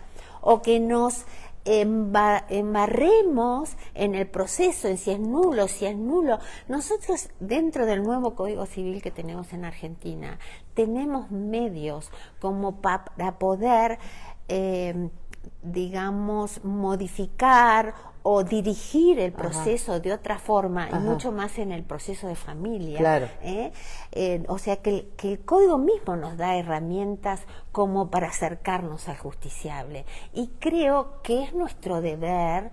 O 0.41 0.61
que 0.61 0.79
nos 0.79 1.25
emba- 1.65 2.45
embarremos 2.49 3.75
en 3.95 4.15
el 4.15 4.27
proceso, 4.27 4.87
en 4.87 4.97
si 4.97 5.11
es 5.11 5.19
nulo, 5.19 5.67
si 5.67 5.85
es 5.85 5.95
nulo. 5.95 6.39
Nosotros, 6.67 7.29
dentro 7.39 7.85
del 7.85 8.03
nuevo 8.03 8.35
Código 8.35 8.65
Civil 8.65 9.01
que 9.01 9.11
tenemos 9.11 9.51
en 9.53 9.65
Argentina, 9.65 10.39
tenemos 10.73 11.31
medios 11.31 12.09
como 12.39 12.77
pa- 12.81 13.05
para 13.05 13.37
poder, 13.39 13.99
eh, 14.47 15.09
digamos, 15.61 16.63
modificar 16.63 17.93
o 18.25 18.43
dirigir 18.43 19.19
el 19.19 19.33
proceso 19.33 19.99
de 19.99 20.13
otra 20.13 20.39
forma, 20.39 20.89
y 20.89 20.95
mucho 20.95 21.33
más 21.33 21.57
en 21.59 21.73
el 21.73 21.83
proceso 21.83 22.27
de 22.27 22.35
familia. 22.35 22.97
Claro. 22.97 23.27
¿eh? 23.41 23.73
Eh, 24.13 24.45
o 24.47 24.57
sea 24.57 24.77
que 24.77 25.09
el 25.23 25.39
código 25.43 25.77
mismo 25.77 26.15
nos 26.15 26.37
da 26.37 26.55
herramientas 26.55 27.41
como 27.73 28.09
para 28.09 28.27
acercarnos 28.29 29.09
al 29.09 29.17
justiciable. 29.17 30.05
Y 30.33 30.47
creo 30.59 31.21
que 31.21 31.43
es 31.43 31.53
nuestro 31.53 31.99
deber 31.99 32.71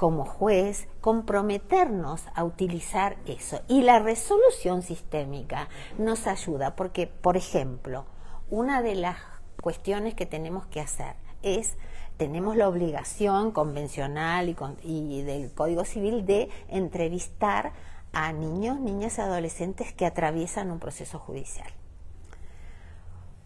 como 0.00 0.24
juez 0.24 0.88
comprometernos 1.02 2.22
a 2.34 2.42
utilizar 2.44 3.18
eso. 3.26 3.60
Y 3.68 3.82
la 3.82 3.98
resolución 3.98 4.80
sistémica 4.80 5.68
nos 5.98 6.26
ayuda 6.26 6.74
porque, 6.74 7.06
por 7.06 7.36
ejemplo, 7.36 8.06
una 8.48 8.80
de 8.80 8.94
las 8.94 9.18
cuestiones 9.60 10.14
que 10.14 10.24
tenemos 10.24 10.64
que 10.68 10.80
hacer 10.80 11.16
es 11.42 11.76
tenemos 12.16 12.56
la 12.56 12.66
obligación 12.66 13.52
convencional 13.52 14.48
y, 14.48 14.56
y 14.82 15.20
del 15.20 15.52
Código 15.52 15.84
Civil 15.84 16.24
de 16.24 16.48
entrevistar 16.68 17.74
a 18.14 18.32
niños, 18.32 18.80
niñas 18.80 19.18
y 19.18 19.20
adolescentes 19.20 19.92
que 19.92 20.06
atraviesan 20.06 20.70
un 20.70 20.78
proceso 20.78 21.18
judicial. 21.18 21.70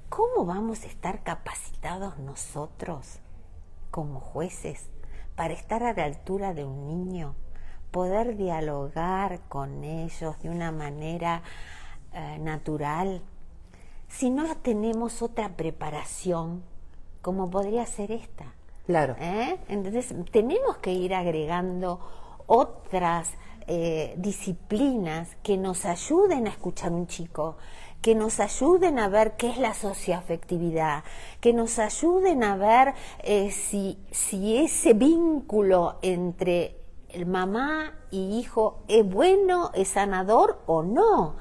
¿Cómo 0.08 0.44
vamos 0.44 0.84
a 0.84 0.86
estar 0.86 1.24
capacitados 1.24 2.16
nosotros 2.18 3.18
como 3.90 4.20
jueces 4.20 4.93
para 5.36 5.54
estar 5.54 5.82
a 5.82 5.92
la 5.92 6.04
altura 6.04 6.54
de 6.54 6.64
un 6.64 6.86
niño, 6.86 7.34
poder 7.90 8.36
dialogar 8.36 9.40
con 9.48 9.84
ellos 9.84 10.38
de 10.40 10.50
una 10.50 10.72
manera 10.72 11.42
eh, 12.12 12.38
natural, 12.40 13.22
si 14.08 14.30
no 14.30 14.56
tenemos 14.56 15.22
otra 15.22 15.56
preparación 15.56 16.62
como 17.24 17.50
podría 17.50 17.86
ser 17.86 18.12
esta? 18.12 18.52
Claro. 18.86 19.16
¿Eh? 19.18 19.58
Entonces, 19.68 20.14
tenemos 20.30 20.76
que 20.76 20.92
ir 20.92 21.14
agregando 21.14 21.98
otras 22.46 23.30
eh, 23.66 24.14
disciplinas 24.18 25.36
que 25.42 25.56
nos 25.56 25.86
ayuden 25.86 26.46
a 26.46 26.50
escuchar 26.50 26.92
un 26.92 27.06
chico, 27.06 27.56
que 28.04 28.14
nos 28.14 28.38
ayuden 28.38 28.98
a 28.98 29.08
ver 29.08 29.32
qué 29.38 29.48
es 29.48 29.56
la 29.56 29.72
socioafectividad, 29.72 31.04
que 31.40 31.54
nos 31.54 31.78
ayuden 31.78 32.44
a 32.44 32.54
ver 32.54 32.92
eh, 33.22 33.50
si, 33.50 33.96
si 34.10 34.58
ese 34.58 34.92
vínculo 34.92 36.00
entre 36.02 36.76
el 37.08 37.24
mamá 37.24 37.94
y 38.10 38.38
hijo 38.38 38.82
es 38.88 39.10
bueno, 39.10 39.70
es 39.72 39.88
sanador 39.88 40.60
o 40.66 40.82
no. 40.82 41.36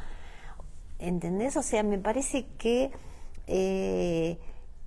¿Entendés? 0.99 1.57
O 1.57 1.63
sea, 1.63 1.83
me 1.83 1.97
parece 1.97 2.45
que, 2.57 2.91
eh, 3.47 4.37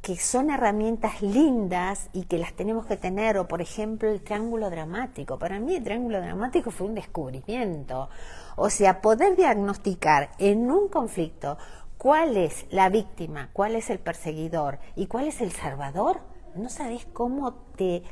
que 0.07 0.15
son 0.15 0.51
herramientas 0.51 1.21
lindas 1.21 2.11
y 2.13 2.27
que 2.27 2.39
las 2.39 2.53
tenemos 2.53 2.87
que 2.87 2.97
tener. 2.97 3.39
O, 3.39 3.49
por 3.49 3.61
ejemplo, 3.61 4.09
el 4.09 4.21
triángulo 4.21 4.71
dramático. 4.71 5.37
Para 5.37 5.59
mí 5.59 5.75
el 5.75 5.83
triángulo 5.83 6.21
dramático 6.21 6.71
fue 6.71 6.87
un 6.87 6.95
descubrimiento. 6.95 8.09
O 8.55 8.71
sea, 8.71 9.01
poder 9.01 9.35
diagnosticar 9.35 10.31
en 10.39 10.71
un 10.71 10.87
conflicto 10.87 11.59
cuál 11.99 12.37
es 12.37 12.67
la 12.71 12.89
víctima, 12.89 13.51
cuál 13.53 13.75
es 13.75 13.91
el 13.91 13.99
perseguidor 13.99 14.79
y 14.95 15.09
cuál 15.09 15.27
es 15.27 15.41
el 15.41 15.51
salvador. 15.51 16.21
No 16.55 16.69
sabes 16.69 17.05
cómo 17.13 17.55
te 17.75 18.05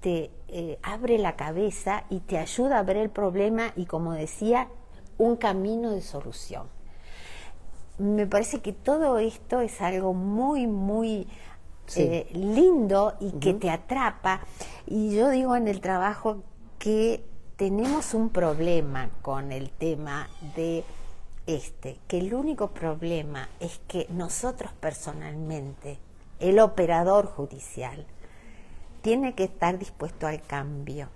te 0.00 0.30
eh, 0.48 0.78
abre 0.82 1.16
la 1.16 1.34
cabeza 1.34 2.04
y 2.10 2.20
te 2.20 2.36
ayuda 2.36 2.78
a 2.78 2.82
ver 2.82 2.98
el 2.98 3.08
problema 3.08 3.72
y, 3.74 3.86
como 3.86 4.12
decía, 4.12 4.68
un 5.16 5.36
camino 5.36 5.92
de 5.92 6.02
solución. 6.02 6.68
Me 8.00 8.26
parece 8.26 8.60
que 8.60 8.72
todo 8.72 9.18
esto 9.18 9.60
es 9.60 9.80
algo 9.82 10.14
muy, 10.14 10.66
muy 10.66 11.28
Sí. 11.86 12.02
eh, 12.02 12.28
lindo 12.32 13.14
y 13.20 13.32
que 13.32 13.52
te 13.52 13.68
atrapa. 13.68 14.40
Y 14.86 15.14
yo 15.14 15.28
digo 15.28 15.56
en 15.56 15.66
el 15.68 15.80
trabajo 15.80 16.42
que 16.78 17.22
tenemos 17.56 18.14
un 18.14 18.30
problema 18.30 19.10
con 19.22 19.52
el 19.52 19.70
tema 19.70 20.28
de 20.56 20.84
este, 21.46 21.98
que 22.06 22.18
el 22.20 22.32
único 22.32 22.68
problema 22.68 23.48
es 23.58 23.80
que 23.88 24.06
nosotros 24.10 24.70
personalmente, 24.78 25.98
el 26.38 26.60
operador 26.60 27.26
judicial, 27.26 28.06
tiene 29.02 29.34
que 29.34 29.44
estar 29.44 29.78
dispuesto 29.78 30.26
al 30.26 30.40
cambio. 30.42 31.08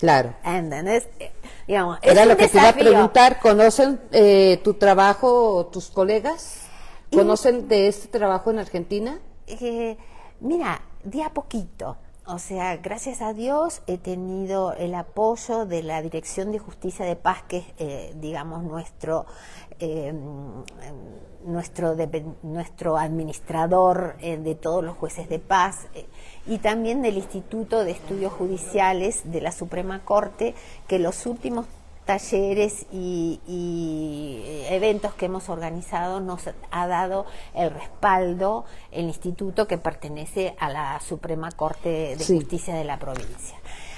Claro. 0.00 0.34
¿Entendés? 0.44 1.08
Eh, 1.18 1.30
Digamos, 1.70 2.00
Era 2.02 2.22
es 2.22 2.28
lo 2.28 2.36
que 2.36 2.48
te 2.48 2.58
iba 2.58 2.70
a 2.70 2.72
preguntar. 2.72 3.38
¿Conocen 3.38 4.00
eh, 4.10 4.60
tu 4.64 4.74
trabajo 4.74 5.66
tus 5.66 5.88
colegas? 5.88 6.62
¿Conocen 7.12 7.68
de 7.68 7.86
este 7.86 8.08
trabajo 8.08 8.50
en 8.50 8.58
Argentina? 8.58 9.20
Eh, 9.46 9.96
mira, 10.40 10.82
de 11.04 11.22
a 11.22 11.32
poquito. 11.32 11.96
O 12.26 12.40
sea, 12.40 12.76
gracias 12.78 13.22
a 13.22 13.34
Dios 13.34 13.82
he 13.86 13.98
tenido 13.98 14.72
el 14.72 14.96
apoyo 14.96 15.64
de 15.64 15.84
la 15.84 16.02
Dirección 16.02 16.50
de 16.50 16.58
Justicia 16.58 17.04
de 17.04 17.14
Paz, 17.14 17.42
que 17.46 17.58
es, 17.58 17.64
eh, 17.78 18.14
digamos, 18.16 18.64
nuestro, 18.64 19.26
eh, 19.78 20.12
nuestro, 21.44 21.94
nuestro 22.42 22.96
administrador 22.98 24.16
eh, 24.20 24.36
de 24.36 24.54
todos 24.54 24.82
los 24.84 24.96
jueces 24.96 25.28
de 25.28 25.38
paz, 25.38 25.86
eh, 25.94 26.06
y 26.46 26.58
también 26.58 27.02
del 27.02 27.16
Instituto 27.16 27.84
de 27.84 27.92
Estudios 27.92 28.32
Judiciales 28.32 29.22
de 29.30 29.40
la 29.40 29.52
Suprema 29.52 30.00
Corte, 30.04 30.54
que 30.88 30.98
los 30.98 31.26
últimos 31.26 31.66
talleres 32.06 32.86
y, 32.92 33.40
y 33.46 34.64
eventos 34.70 35.14
que 35.14 35.26
hemos 35.26 35.48
organizado 35.48 36.18
nos 36.20 36.42
ha 36.70 36.86
dado 36.88 37.26
el 37.54 37.70
respaldo 37.70 38.64
el 38.90 39.04
instituto 39.04 39.68
que 39.68 39.78
pertenece 39.78 40.56
a 40.58 40.70
la 40.70 40.98
Suprema 41.00 41.50
Corte 41.52 42.16
de 42.16 42.24
Sí. 42.24 42.36
Justicia 42.36 42.74
de 42.74 42.84
la 42.84 42.98
provincia. 42.98 43.56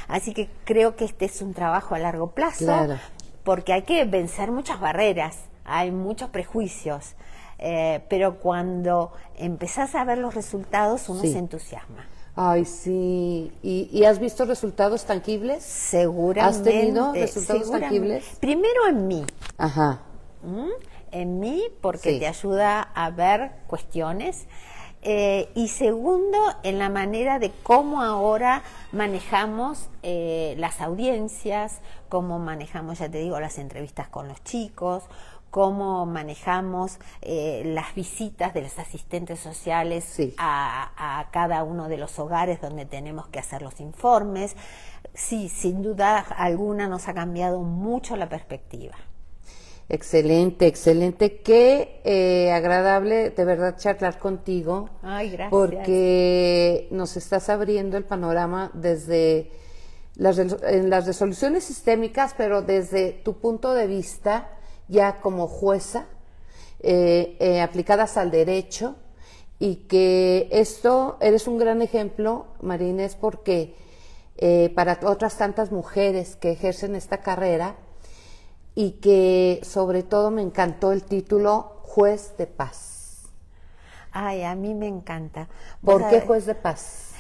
Así 0.09 0.35
que 0.35 0.51
creo 0.65 0.95
que 0.97 1.07
este 1.07 1.25
es 1.25 1.41
un 1.41 1.55
trabajo 1.55 1.95
a 1.95 1.99
largo 2.01 2.33
plazo 2.33 2.65
Claro. 2.67 2.97
porque 3.45 3.73
hay 3.73 3.83
que 3.83 4.05
vencer 4.05 4.51
muchas 4.51 4.79
barreras, 4.81 5.39
hay 5.65 5.91
muchos 5.91 6.29
prejuicios, 6.29 7.15
eh, 7.65 8.03
pero 8.09 8.41
cuando 8.41 9.13
empezás 9.37 9.95
a 9.95 10.03
ver 10.05 10.19
los 10.19 10.35
resultados 10.35 11.09
uno 11.09 11.21
Sí. 11.21 11.33
se 11.33 11.39
entusiasma. 11.39 12.07
Ay, 12.35 12.65
sí. 12.65 13.53
¿Y, 13.63 13.89
y 13.93 14.05
has 14.05 14.19
visto 14.19 14.45
resultados 14.47 15.05
tangibles? 15.05 15.63
Seguramente. 15.63 16.59
¿Has 16.59 16.63
tenido 16.65 17.13
resultados 17.13 17.71
tangibles? 17.71 18.25
Primero 18.41 18.89
en 18.89 19.07
mí. 19.07 19.25
Ajá. 19.59 20.01
¿m? 20.45 20.67
en 21.13 21.39
mí 21.41 21.63
porque 21.81 22.15
Sí. 22.15 22.19
te 22.19 22.27
ayuda 22.27 22.81
a 22.95 23.11
ver 23.11 23.53
cuestiones 23.67 24.47
eh, 25.03 25.51
y 25.55 25.69
segundo 25.69 26.39
en 26.63 26.79
la 26.79 26.89
manera 26.89 27.39
de 27.39 27.53
cómo 27.63 28.03
ahora 28.03 28.63
manejamos 28.93 29.89
eh, 30.03 30.55
las 30.59 30.81
audiencias, 30.81 31.81
cómo 32.09 32.39
manejamos, 32.39 32.99
ya 33.01 33.11
te 33.11 33.19
digo, 33.19 33.39
las 33.41 33.59
entrevistas 33.59 34.09
con 34.09 34.27
los 34.29 34.43
chicos, 34.43 35.03
cómo 35.53 36.07
manejamos 36.07 36.99
eh, 37.21 37.63
las 37.67 37.95
visitas 37.95 38.55
de 38.55 38.63
los 38.63 38.79
asistentes 38.79 39.39
sociales 39.39 40.03
Sí. 40.05 40.35
a, 40.39 41.21
a 41.21 41.31
cada 41.31 41.63
uno 41.63 41.89
de 41.89 41.99
los 41.99 42.19
hogares 42.19 42.61
donde 42.61 42.87
tenemos 42.87 43.29
que 43.29 43.39
hacer 43.39 43.61
los 43.61 43.79
informes. 43.79 44.57
Sí, 45.13 45.51
sin 45.51 45.83
duda 45.83 46.19
alguna 46.19 46.89
nos 46.89 47.07
ha 47.07 47.13
cambiado 47.15 47.61
mucho 47.61 48.17
la 48.17 48.31
perspectiva. 48.31 48.95
Excelente, 49.91 50.67
excelente. 50.67 51.43
Qué 51.43 52.01
eh, 52.05 52.51
agradable 52.51 53.29
de 53.29 53.45
verdad 53.45 53.77
charlar 53.77 54.19
contigo. 54.19 54.89
Ay, 55.03 55.31
gracias. 55.33 55.51
Porque 55.51 56.89
nos 56.91 57.19
estás 57.19 57.51
abriendo 57.51 57.99
el 57.99 58.05
panorama 58.05 58.71
desde 58.73 59.53
las, 60.15 60.39
en 60.39 60.89
las 60.89 61.07
resoluciones 61.07 61.65
sistémicas, 61.65 62.35
pero 62.39 62.63
desde 62.63 63.13
tu 63.13 63.35
punto 63.39 63.75
de 63.75 63.87
vista, 63.87 64.49
ya 64.89 65.21
como 65.21 65.47
jueza, 65.47 66.07
eh, 66.81 67.37
eh, 67.41 67.61
aplicadas 67.61 68.17
al 68.17 68.31
derecho, 68.31 68.97
y 69.59 69.77
que 69.87 70.49
esto, 70.51 71.19
eres 71.21 71.47
un 71.47 71.59
gran 71.59 71.83
ejemplo, 71.83 72.47
María 72.61 72.89
Inés, 72.89 73.17
porque 73.19 73.77
eh, 74.39 74.73
para 74.75 74.99
otras 75.05 75.37
tantas 75.37 75.71
mujeres 75.71 76.37
que 76.37 76.53
ejercen 76.53 76.97
esta 76.97 77.19
carrera, 77.19 77.77
y 78.75 78.93
que 78.93 79.61
sobre 79.63 80.03
todo 80.03 80.31
me 80.31 80.43
encantó 80.43 80.93
el 80.93 81.05
título 81.05 81.77
Juez 81.83 82.37
de 82.39 82.47
Paz. 82.47 83.29
Ay, 84.13 84.43
a 84.43 84.55
mí 84.55 84.75
me 84.75 84.89
encanta. 84.89 85.49
¿Por 85.83 86.09
qué 86.09 86.21
juez 86.21 86.45
de 86.47 86.55
paz? 86.55 87.13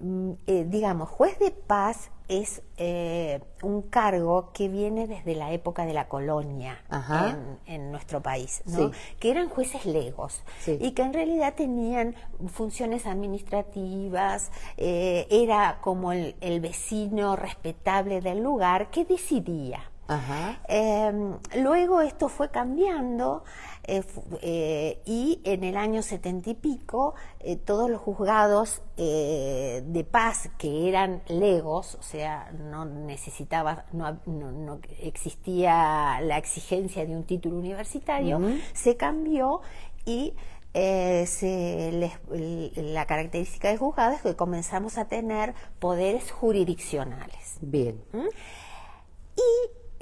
mm, 0.00 0.32
eh, 0.46 0.66
digamos, 0.68 1.08
juez 1.08 1.38
de 1.38 1.50
paz 1.50 2.10
es 2.40 2.62
eh, 2.76 3.40
un 3.62 3.82
cargo 3.82 4.50
que 4.52 4.68
viene 4.68 5.06
desde 5.06 5.34
la 5.34 5.52
época 5.52 5.84
de 5.86 5.92
la 5.92 6.08
colonia 6.08 6.82
en, 7.28 7.58
en 7.74 7.92
nuestro 7.92 8.20
país, 8.22 8.62
¿no? 8.66 8.78
Sí. 8.90 8.98
que 9.20 9.30
eran 9.30 9.48
jueces 9.48 9.84
legos 9.86 10.42
Sí. 10.60 10.78
y 10.80 10.92
que 10.92 11.02
en 11.02 11.12
realidad 11.12 11.54
tenían 11.54 12.14
funciones 12.48 13.06
administrativas, 13.06 14.50
eh, 14.76 15.26
era 15.30 15.78
como 15.80 16.12
el, 16.12 16.34
el 16.40 16.60
vecino 16.60 17.36
respetable 17.36 18.20
del 18.20 18.42
lugar 18.42 18.90
que 18.90 19.04
decidía. 19.04 19.80
Ajá. 20.14 20.60
Eh, 20.68 21.12
luego 21.56 22.00
esto 22.00 22.28
fue 22.28 22.50
cambiando 22.50 23.44
eh, 23.84 24.02
eh, 24.42 25.02
y 25.04 25.40
en 25.44 25.64
el 25.64 25.76
año 25.76 26.02
setenta 26.02 26.50
y 26.50 26.54
pico 26.54 27.14
eh, 27.40 27.56
todos 27.56 27.90
los 27.90 28.00
juzgados 28.00 28.82
de 28.96 30.06
paz 30.08 30.50
que 30.58 30.88
eran 30.88 31.22
legos, 31.26 31.96
o 31.96 32.02
sea, 32.02 32.52
no 32.52 32.84
necesitaba, 32.84 33.86
no, 33.92 34.18
no- 34.26 34.52
no 34.52 34.78
existía 35.00 36.20
la 36.20 36.38
exigencia 36.38 37.04
de 37.04 37.16
un 37.16 37.24
título 37.24 37.56
universitario, 37.58 38.40
se 38.74 38.96
cambió 38.96 39.60
y 40.04 40.34
eh, 40.74 41.26
se 41.26 41.90
les- 41.92 42.76
la 42.76 43.04
característica 43.06 43.68
del 43.68 43.78
juzgado 43.78 44.12
es 44.14 44.22
que 44.22 44.36
comenzamos 44.36 44.96
a 44.98 45.04
tener 45.06 45.54
poderes 45.80 46.30
jurisdiccionales. 46.30 47.58
Bien. 47.60 48.00
Y 48.12 48.71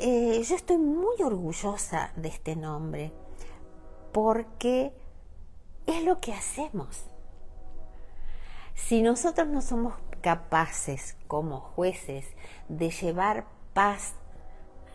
eh, 0.01 0.43
yo 0.43 0.57
estoy 0.57 0.79
muy 0.79 1.23
orgullosa 1.23 2.13
de 2.17 2.29
este 2.29 2.57
nombre 2.57 3.13
porque 4.13 4.93
es 5.87 6.05
lo 6.05 6.21
que 6.21 6.33
hacemos. 6.33 7.05
Si 8.75 9.03
nosotros 9.03 9.47
no 9.49 9.61
somos 9.61 9.95
capaces 10.21 11.17
como 11.29 11.61
jueces 11.61 12.27
de 12.69 12.91
llevar 12.91 13.47
paz 13.75 14.15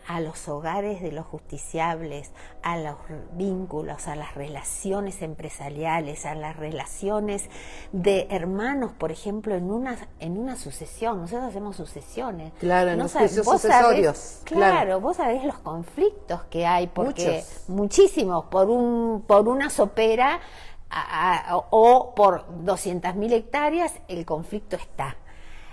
a 0.08 0.20
los 0.20 0.48
hogares 0.48 1.02
de 1.02 1.10
los 1.12 1.26
justiciables, 1.26 2.30
a 2.62 2.76
los 2.78 2.96
vínculos, 3.32 4.06
a 4.08 4.14
las 4.16 4.34
relaciones 4.34 5.20
empresariales, 5.22 6.24
a 6.26 6.34
las 6.34 6.56
relaciones 6.56 7.48
de 7.92 8.28
hermanos, 8.30 8.92
por 8.92 9.10
ejemplo, 9.10 9.54
en 9.54 9.70
una, 9.70 9.96
en 10.20 10.38
una 10.38 10.56
sucesión. 10.56 11.20
Nosotros 11.20 11.48
hacemos 11.48 11.76
sucesiones. 11.76 12.52
Claro, 12.60 12.90
en 12.92 12.98
los 12.98 13.10
sabes- 13.12 13.32
sabés- 13.36 13.44
sucesorios, 13.44 14.40
claro, 14.44 14.72
claro. 14.72 15.00
vos 15.00 15.16
sabés 15.16 15.44
los 15.44 15.58
conflictos 15.58 16.42
que 16.50 16.66
hay, 16.66 16.86
porque 16.86 17.42
Muchos. 17.44 17.68
muchísimos, 17.68 18.44
por, 18.46 18.70
un, 18.70 19.24
por 19.26 19.48
una 19.48 19.70
sopera 19.70 20.40
a- 20.88 21.50
a- 21.52 21.56
o 21.70 22.14
por 22.14 22.46
200.000 22.64 23.32
hectáreas, 23.32 23.92
el 24.08 24.24
conflicto 24.24 24.76
está. 24.76 25.16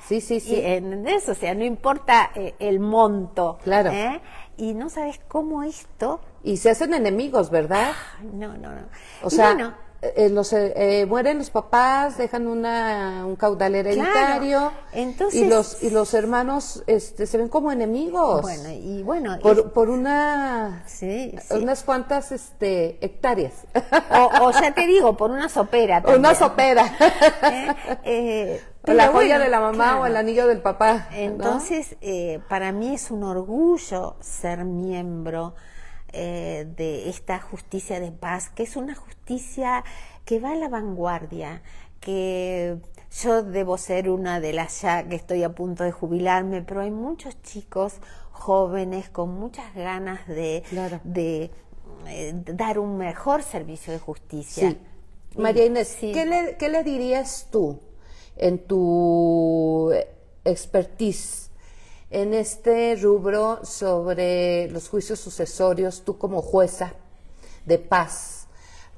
Sí, 0.07 0.21
sí, 0.21 0.39
sí. 0.39 0.55
Y, 0.55 0.65
¿Entendés? 0.65 1.27
O 1.29 1.35
sea, 1.35 1.53
no 1.55 1.63
importa 1.63 2.31
eh, 2.35 2.55
el 2.59 2.79
monto. 2.79 3.57
Claro. 3.63 3.91
¿eh? 3.91 4.21
Y 4.57 4.73
no 4.73 4.89
sabes 4.89 5.19
cómo 5.27 5.63
esto. 5.63 6.19
Y 6.43 6.57
se 6.57 6.69
hacen 6.71 6.93
enemigos, 6.93 7.49
¿verdad? 7.49 7.91
Ay, 8.19 8.29
no, 8.33 8.49
no, 8.57 8.71
no. 8.71 8.81
O 9.23 9.27
Y 9.27 9.31
sea, 9.31 9.53
bueno, 9.53 9.73
eh, 10.01 10.27
los, 10.29 10.51
eh, 10.51 10.73
eh, 10.75 11.05
mueren 11.05 11.37
los 11.37 11.49
papás, 11.49 12.17
dejan 12.17 12.45
una, 12.47 13.23
un 13.25 13.37
caudal 13.37 13.73
hereditario 13.73 14.73
Entonces- 14.91 15.39
y 15.41 15.45
los 15.47 15.81
y 15.81 15.89
los 15.91 16.13
hermanos 16.13 16.83
este, 16.87 17.25
se 17.25 17.37
ven 17.37 17.47
como 17.47 17.71
enemigos 17.71 18.41
bueno, 18.41 18.69
y 18.69 19.01
bueno. 19.01 19.39
por, 19.41 19.57
es- 19.59 19.63
por 19.67 19.89
una 19.89 20.83
sí, 20.87 21.33
sí. 21.41 21.55
unas 21.55 21.83
cuantas 21.85 22.33
este, 22.33 22.97
hectáreas, 22.99 23.53
O, 24.11 24.47
o 24.47 24.51
ya 24.51 24.73
te 24.73 24.85
digo, 24.87 25.15
por 25.15 25.31
una 25.31 25.47
sopera. 25.47 25.99
una 26.05 26.33
también. 26.33 26.35
sopera, 26.35 26.97
La 28.85 29.07
joya 29.07 29.37
bueno, 29.37 29.43
de 29.45 29.49
la 29.49 29.59
mamá 29.61 29.99
o 29.99 30.05
el 30.05 30.17
anillo 30.17 30.45
del 30.45 30.61
papá. 30.61 31.07
¿no? 31.11 31.17
Entonces, 31.17 31.95
eh, 32.01 32.39
para 32.49 32.71
mí 32.73 32.93
es 32.93 33.11
un 33.11 33.23
orgullo 33.23 34.17
ser 34.19 34.65
miembro 34.65 35.55
eh, 36.11 36.67
de 36.75 37.09
esta 37.09 37.39
justicia 37.39 38.01
de 38.01 38.11
paz, 38.11 38.49
que 38.49 38.63
es 38.63 38.75
una 38.75 38.93
justicia 38.93 39.85
que 40.25 40.39
va 40.39 40.51
a 40.51 40.55
la 40.55 40.67
vanguardia, 40.67 41.61
que 42.01 42.77
yo 43.21 43.41
debo 43.43 43.77
ser 43.77 44.09
una 44.09 44.41
de 44.41 44.51
las 44.51 44.81
ya 44.81 45.03
que 45.07 45.15
estoy 45.15 45.43
a 45.43 45.55
punto 45.55 45.85
de 45.85 45.91
jubilarme, 45.91 46.61
pero 46.61 46.81
hay 46.81 46.91
muchos 46.91 47.41
chicos 47.41 47.95
jóvenes 48.31 49.09
con 49.09 49.29
muchas 49.39 49.73
ganas 49.73 50.27
de, 50.27 50.63
Claro. 50.69 50.99
de 51.05 51.51
eh, 52.07 52.33
dar 52.33 52.79
un 52.79 52.97
mejor 52.97 53.43
servicio 53.43 53.93
de 53.93 53.99
justicia. 53.99 54.71
Sí. 54.71 54.77
María 55.37 55.65
Inés, 55.65 55.87
sí. 55.87 56.11
¿qué, 56.11 56.25
le, 56.25 56.57
qué 56.57 56.67
le 56.67 56.83
dirías 56.83 57.47
tú 57.49 57.79
en 58.37 58.59
tu 58.59 59.91
expertise 60.43 61.43
en 62.13 62.35
este 62.35 62.95
rubro 62.95 63.65
sobre 63.65 64.69
los 64.69 64.87
juicios 64.87 65.19
sucesorios, 65.19 66.03
tú 66.05 66.19
como 66.19 66.43
jueza 66.43 66.93
de 67.65 67.79
paz, 67.79 68.47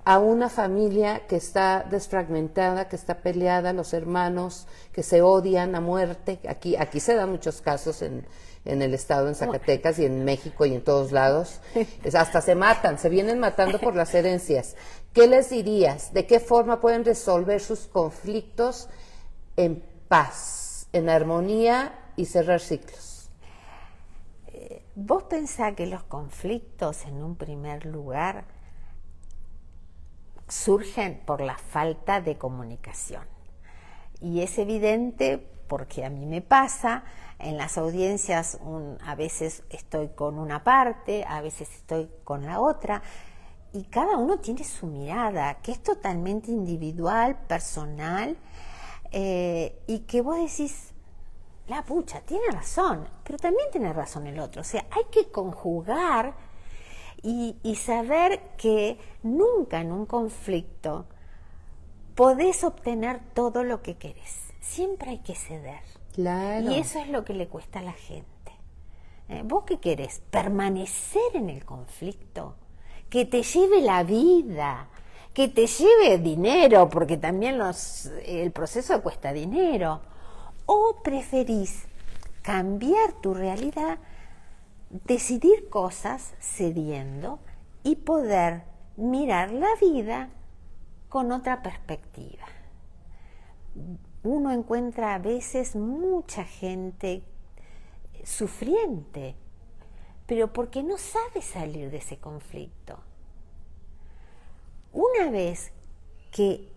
a 0.04 0.20
una 0.20 0.50
familia 0.50 1.26
que 1.26 1.38
está 1.38 1.86
desfragmentada, 1.90 2.90
que 2.90 2.98
está 2.98 3.22
peleada, 3.22 3.72
los 3.72 3.94
hermanos 3.94 4.68
que 4.92 5.02
se 5.02 5.22
odian 5.22 5.76
a 5.76 5.82
muerte. 5.82 6.40
Aquí, 6.48 6.76
aquí 6.76 7.00
se 7.00 7.16
dan 7.16 7.32
muchos 7.32 7.62
casos 7.62 8.02
en, 8.02 8.28
en 8.66 8.82
el 8.82 8.94
estado, 8.94 9.30
en 9.30 9.36
Zacatecas 9.36 9.98
y 9.98 10.06
en 10.06 10.26
México 10.26 10.66
y 10.66 10.76
en 10.76 10.84
todos 10.84 11.14
lados. 11.14 11.62
Es, 12.04 12.16
hasta 12.16 12.42
se 12.42 12.54
matan, 12.54 13.00
se 13.00 13.08
vienen 13.08 13.40
matando 13.40 13.80
por 13.80 13.96
las 13.96 14.14
herencias. 14.14 14.76
¿Qué 15.14 15.26
les 15.26 15.50
dirías? 15.50 16.14
¿De 16.14 16.28
qué 16.28 16.42
forma 16.42 16.82
pueden 16.82 17.06
resolver 17.06 17.62
sus 17.62 17.88
conflictos 17.88 18.90
en 19.58 19.84
paz, 20.08 20.88
en 20.94 21.10
armonía 21.10 22.00
y 22.16 22.26
cerrar 22.26 22.60
ciclos? 22.60 23.30
Vos 24.96 25.24
pensás 25.24 25.74
que 25.76 25.88
los 25.88 26.04
conflictos 26.04 27.06
en 27.06 27.22
un 27.22 27.36
primer 27.36 27.86
lugar 27.86 28.46
surgen 30.48 31.22
por 31.26 31.42
la 31.42 31.58
falta 31.58 32.22
de 32.22 32.38
comunicación. 32.38 33.24
Y 34.22 34.42
es 34.42 34.58
evidente 34.58 35.38
porque 35.68 36.06
a 36.06 36.10
mí 36.10 36.26
me 36.26 36.42
pasa, 36.42 37.04
en 37.40 37.58
las 37.58 37.78
audiencias 37.78 38.60
a 39.06 39.16
veces 39.16 39.64
estoy 39.70 40.10
con 40.10 40.40
una 40.40 40.64
parte, 40.64 41.26
a 41.28 41.42
veces 41.42 41.70
estoy 41.72 42.10
con 42.24 42.46
la 42.46 42.62
otra, 42.62 43.02
y 43.74 43.84
cada 43.84 44.16
uno 44.18 44.40
tiene 44.40 44.64
su 44.64 44.88
mirada, 44.88 45.56
que 45.56 45.74
es 45.74 45.84
totalmente 45.84 46.52
individual, 46.52 47.38
personal, 47.48 48.38
eh, 49.18 49.80
y 49.88 50.00
que 50.00 50.22
vos 50.22 50.36
decís, 50.36 50.94
la 51.68 51.86
pucha, 51.86 52.20
tiene 52.20 52.44
razón, 52.52 53.08
pero 53.24 53.40
también 53.40 53.72
tiene 53.72 53.94
razón 53.94 54.28
el 54.28 54.38
otro. 54.42 54.60
O 54.60 54.66
sea, 54.66 54.86
hay 54.92 55.06
que 55.10 55.32
conjugar 55.32 56.34
y, 57.24 57.56
y 57.64 57.76
saber 57.76 58.42
que 58.58 59.00
nunca 59.24 59.80
en 59.80 59.94
un 59.94 60.06
conflicto 60.06 61.06
podés 62.14 62.66
obtener 62.66 63.22
todo 63.34 63.64
lo 63.64 63.82
que 63.82 63.96
querés. 63.96 64.54
Siempre 64.60 65.12
hay 65.12 65.20
que 65.20 65.36
ceder. 65.36 65.80
Claro. 66.14 66.70
Y 66.70 66.76
eso 66.76 67.00
es 67.00 67.08
lo 67.08 67.24
que 67.24 67.36
le 67.36 67.48
cuesta 67.48 67.80
a 67.80 67.84
la 67.84 67.94
gente. 67.94 68.52
Eh, 69.30 69.44
¿Vos 69.46 69.64
qué 69.66 69.80
querés? 69.80 70.22
¿Permanecer 70.30 71.36
en 71.36 71.50
el 71.50 71.64
conflicto? 71.64 72.58
Que 73.10 73.24
te 73.24 73.44
lleve 73.44 73.80
la 73.80 74.04
vida, 74.04 74.90
que 75.36 75.48
te 75.48 75.68
lleve 75.68 76.18
dinero, 76.18 76.90
porque 76.90 77.18
también 77.18 77.60
los, 77.60 78.08
el 78.26 78.52
proceso 78.52 79.04
cuesta 79.04 79.34
dinero. 79.34 80.02
¿O 80.66 81.02
preferís 81.04 81.84
cambiar 82.42 83.14
tu 83.22 83.36
realidad, 83.36 84.00
decidir 84.90 85.70
cosas 85.70 86.34
cediendo 86.40 87.38
y 87.84 87.98
poder 87.98 88.64
mirar 88.98 89.52
la 89.52 89.70
vida 89.80 90.30
con 91.10 91.32
otra 91.32 91.62
perspectiva? 91.62 92.46
uno 94.26 94.52
encuentra 94.52 95.14
a 95.14 95.20
veces 95.20 95.76
mucha 95.76 96.44
gente 96.44 97.24
sufriente, 98.24 99.36
pero 100.26 100.52
porque 100.52 100.82
no 100.82 100.98
sabe 100.98 101.42
salir 101.42 101.92
de 101.92 101.98
ese 101.98 102.18
conflicto. 102.18 102.98
Una 104.96 105.30
vez 105.30 105.72
que, 106.32 106.68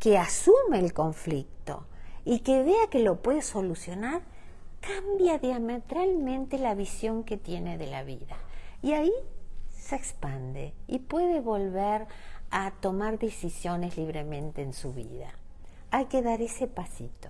que 0.00 0.18
asume 0.18 0.80
el 0.80 0.92
conflicto 0.92 1.86
y 2.24 2.40
que 2.40 2.64
vea 2.64 2.88
que 2.90 2.98
lo 2.98 3.22
puede 3.22 3.42
solucionar, 3.42 4.22
cambia 4.80 5.38
diametralmente 5.38 6.58
la 6.58 6.74
visión 6.74 7.22
que 7.22 7.36
tiene 7.36 7.78
de 7.78 7.86
la 7.86 8.02
vida. 8.02 8.36
Y 8.82 8.92
ahí 8.92 9.12
se 9.70 9.94
expande 9.94 10.74
y 10.88 10.98
puede 10.98 11.40
volver 11.40 12.08
a 12.50 12.72
tomar 12.80 13.20
decisiones 13.20 13.96
libremente 13.96 14.62
en 14.62 14.72
su 14.72 14.92
vida 14.92 15.32
hay 15.92 16.06
que 16.06 16.22
dar 16.22 16.42
ese 16.42 16.66
pasito. 16.66 17.28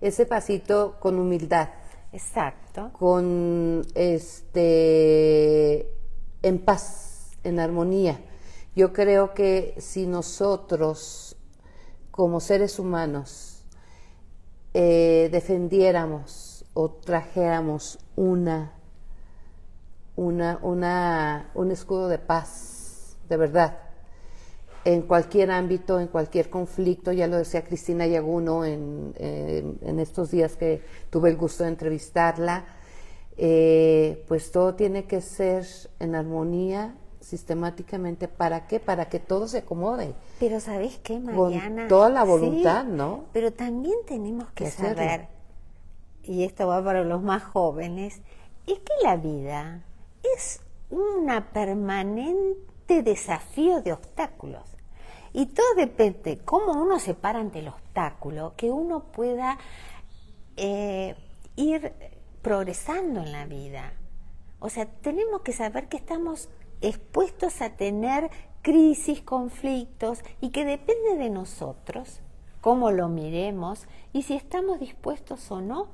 Ese 0.00 0.26
pasito 0.26 0.96
con 0.98 1.18
humildad. 1.18 1.68
Exacto. 2.12 2.90
Con 2.98 3.82
este 3.94 5.86
en 6.42 6.58
paz, 6.58 7.30
en 7.44 7.60
armonía. 7.60 8.18
Yo 8.78 8.92
creo 8.92 9.34
que 9.34 9.74
si 9.78 10.06
nosotros, 10.06 11.34
como 12.12 12.38
seres 12.38 12.78
humanos, 12.78 13.64
eh, 14.72 15.28
defendiéramos 15.32 16.64
o 16.74 16.88
trajéramos 16.88 17.98
una, 18.14 18.70
una, 20.14 20.60
una, 20.62 21.50
un 21.56 21.72
escudo 21.72 22.06
de 22.06 22.20
paz, 22.20 23.16
de 23.28 23.36
verdad, 23.36 23.78
en 24.84 25.02
cualquier 25.02 25.50
ámbito, 25.50 25.98
en 25.98 26.06
cualquier 26.06 26.48
conflicto, 26.48 27.10
ya 27.10 27.26
lo 27.26 27.36
decía 27.36 27.64
Cristina 27.64 28.06
Yaguno 28.06 28.64
en, 28.64 29.12
en 29.18 29.98
estos 29.98 30.30
días 30.30 30.54
que 30.54 30.82
tuve 31.10 31.30
el 31.30 31.36
gusto 31.36 31.64
de 31.64 31.70
entrevistarla, 31.70 32.64
eh, 33.38 34.24
pues 34.28 34.52
todo 34.52 34.76
tiene 34.76 35.06
que 35.06 35.20
ser 35.20 35.66
en 35.98 36.14
armonía 36.14 36.94
sistemáticamente. 37.28 38.26
¿Para 38.26 38.66
qué? 38.66 38.80
Para 38.80 39.08
que 39.08 39.20
todo 39.20 39.46
se 39.48 39.58
acomode. 39.58 40.14
Pero 40.40 40.60
¿sabes 40.60 40.98
qué, 40.98 41.20
Mariana? 41.20 41.82
Con 41.82 41.88
toda 41.88 42.08
la 42.08 42.24
voluntad, 42.24 42.84
¿no? 42.84 43.26
Pero 43.32 43.52
también 43.52 43.96
tenemos 44.06 44.50
que 44.52 44.70
saber, 44.70 45.28
y 46.22 46.44
esto 46.44 46.66
va 46.66 46.82
para 46.82 47.04
los 47.04 47.22
más 47.22 47.44
jóvenes, 47.44 48.22
es 48.66 48.78
que 48.78 48.92
la 49.02 49.16
vida 49.16 49.84
es 50.36 50.60
una 50.90 51.52
permanente 51.52 53.02
desafío 53.02 53.82
de 53.82 53.92
obstáculos. 53.92 54.64
Y 55.34 55.46
todo 55.46 55.74
depende 55.76 56.38
cómo 56.44 56.72
uno 56.72 56.98
se 56.98 57.14
para 57.14 57.38
ante 57.38 57.58
el 57.58 57.68
obstáculo, 57.68 58.54
que 58.56 58.70
uno 58.70 59.04
pueda 59.12 59.58
eh, 60.56 61.14
ir 61.56 61.92
progresando 62.40 63.20
en 63.20 63.32
la 63.32 63.44
vida. 63.44 63.92
O 64.60 64.70
sea, 64.70 64.86
tenemos 64.86 65.42
que 65.42 65.52
saber 65.52 65.88
que 65.88 65.98
estamos 65.98 66.48
expuestos 66.80 67.60
a 67.60 67.70
tener 67.70 68.30
crisis, 68.62 69.22
conflictos, 69.22 70.20
y 70.40 70.50
que 70.50 70.64
depende 70.64 71.16
de 71.16 71.30
nosotros 71.30 72.20
cómo 72.60 72.90
lo 72.90 73.08
miremos 73.08 73.86
y 74.12 74.22
si 74.22 74.34
estamos 74.34 74.80
dispuestos 74.80 75.50
o 75.50 75.60
no 75.60 75.88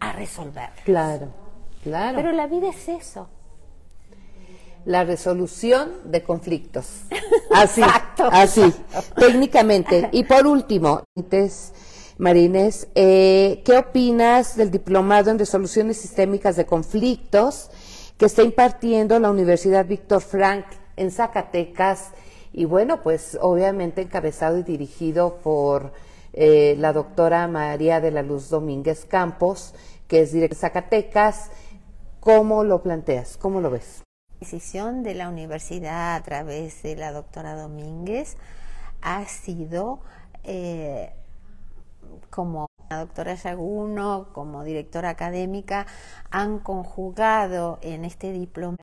a 0.00 0.12
resolver. 0.12 0.70
Claro, 0.84 1.28
claro. 1.82 2.16
Pero 2.16 2.32
la 2.32 2.46
vida 2.46 2.68
es 2.68 2.88
eso 2.88 3.28
la 4.84 5.04
resolución 5.04 5.92
de 6.04 6.22
conflictos. 6.22 6.86
Así, 7.50 7.82
así, 8.32 8.74
técnicamente. 9.16 10.08
Y 10.10 10.24
por 10.24 10.44
último, 10.46 11.04
Marines, 12.18 12.88
eh, 12.96 13.62
¿qué 13.64 13.78
opinas 13.78 14.56
del 14.56 14.72
diplomado 14.72 15.30
en 15.30 15.38
resoluciones 15.38 15.98
sistémicas 15.98 16.56
de 16.56 16.66
conflictos 16.66 17.70
que 18.18 18.26
está 18.26 18.42
impartiendo 18.42 19.18
la 19.18 19.30
Universidad 19.30 19.86
Víctor 19.86 20.20
Frank 20.22 20.66
en 20.96 21.10
Zacatecas? 21.10 22.12
Y 22.52 22.64
bueno, 22.64 23.02
pues 23.02 23.36
obviamente 23.40 24.02
encabezado 24.02 24.58
y 24.58 24.62
dirigido 24.62 25.38
por 25.42 25.92
eh, 26.32 26.76
la 26.78 26.92
doctora 26.92 27.48
María 27.48 28.00
de 28.00 28.10
la 28.10 28.22
Luz 28.22 28.48
Domínguez 28.48 29.04
Campos, 29.04 29.74
que 30.08 30.22
es 30.22 30.32
directora 30.32 30.56
de 30.56 30.60
Zacatecas. 30.60 31.50
¿Cómo 32.20 32.64
lo 32.64 32.82
planteas? 32.82 33.36
¿Cómo 33.36 33.60
lo 33.60 33.70
ves? 33.70 34.04
decisión 34.44 35.02
de 35.02 35.14
la 35.14 35.30
universidad 35.30 36.16
a 36.16 36.22
través 36.22 36.82
de 36.82 36.96
la 36.96 37.12
doctora 37.12 37.54
Domínguez 37.56 38.36
ha 39.00 39.24
sido 39.24 40.00
eh, 40.42 41.14
como 42.28 42.66
la 42.90 42.98
doctora 43.00 43.34
Yaguno, 43.34 44.32
como 44.32 44.64
directora 44.64 45.10
académica, 45.10 45.86
han 46.30 46.58
conjugado 46.58 47.78
en 47.82 48.04
este 48.04 48.32
diploma 48.32 48.76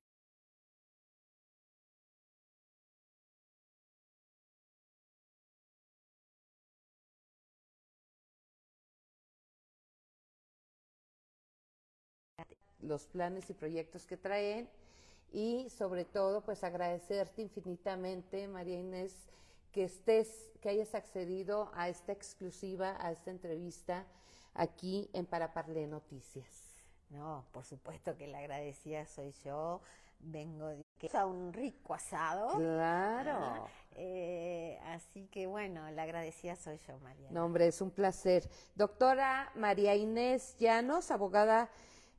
los 12.82 13.06
planes 13.08 13.50
y 13.50 13.54
proyectos 13.54 14.06
que 14.06 14.18
traen 14.18 14.70
y 15.32 15.70
sobre 15.70 16.06
todo 16.06 16.42
pues 16.42 16.64
agradecerte 16.64 17.42
infinitamente 17.42 18.48
María 18.48 18.80
Inés 18.80 19.16
que 19.72 19.86
estés, 19.86 20.52
que 20.62 20.70
hayas 20.70 20.94
accedido 20.96 21.72
a 21.74 21.90
esta 21.90 22.12
exclusiva, 22.12 22.98
a 23.00 23.12
esta 23.12 23.32
entrevista 23.32 24.06
aquí 24.54 25.10
en 25.14 25.26
Paraparle 25.26 25.88
Noticias. 25.88 26.76
No, 27.10 27.46
por 27.52 27.66
supuesto 27.66 28.16
que 28.18 28.28
la 28.28 28.40
agradecida 28.40 29.06
soy 29.06 29.32
yo, 29.44 29.82
vengo 30.20 30.72
que 30.98 31.08
es 31.08 31.14
un 31.16 31.52
rico 31.52 31.96
asado. 31.96 32.58
Claro. 32.58 33.68
Eh, 33.96 34.80
así 34.86 35.28
que 35.28 35.48
bueno, 35.48 35.90
la 35.92 36.04
agradecida 36.04 36.56
soy 36.56 36.78
yo, 36.88 36.98
María. 37.00 37.30
No, 37.32 37.46
hombre, 37.46 37.68
es 37.68 37.82
un 37.82 37.90
placer. 37.90 38.48
Doctora 38.76 39.52
María 39.56 39.96
Inés 39.96 40.56
Llanos, 40.60 41.10
abogada 41.10 41.70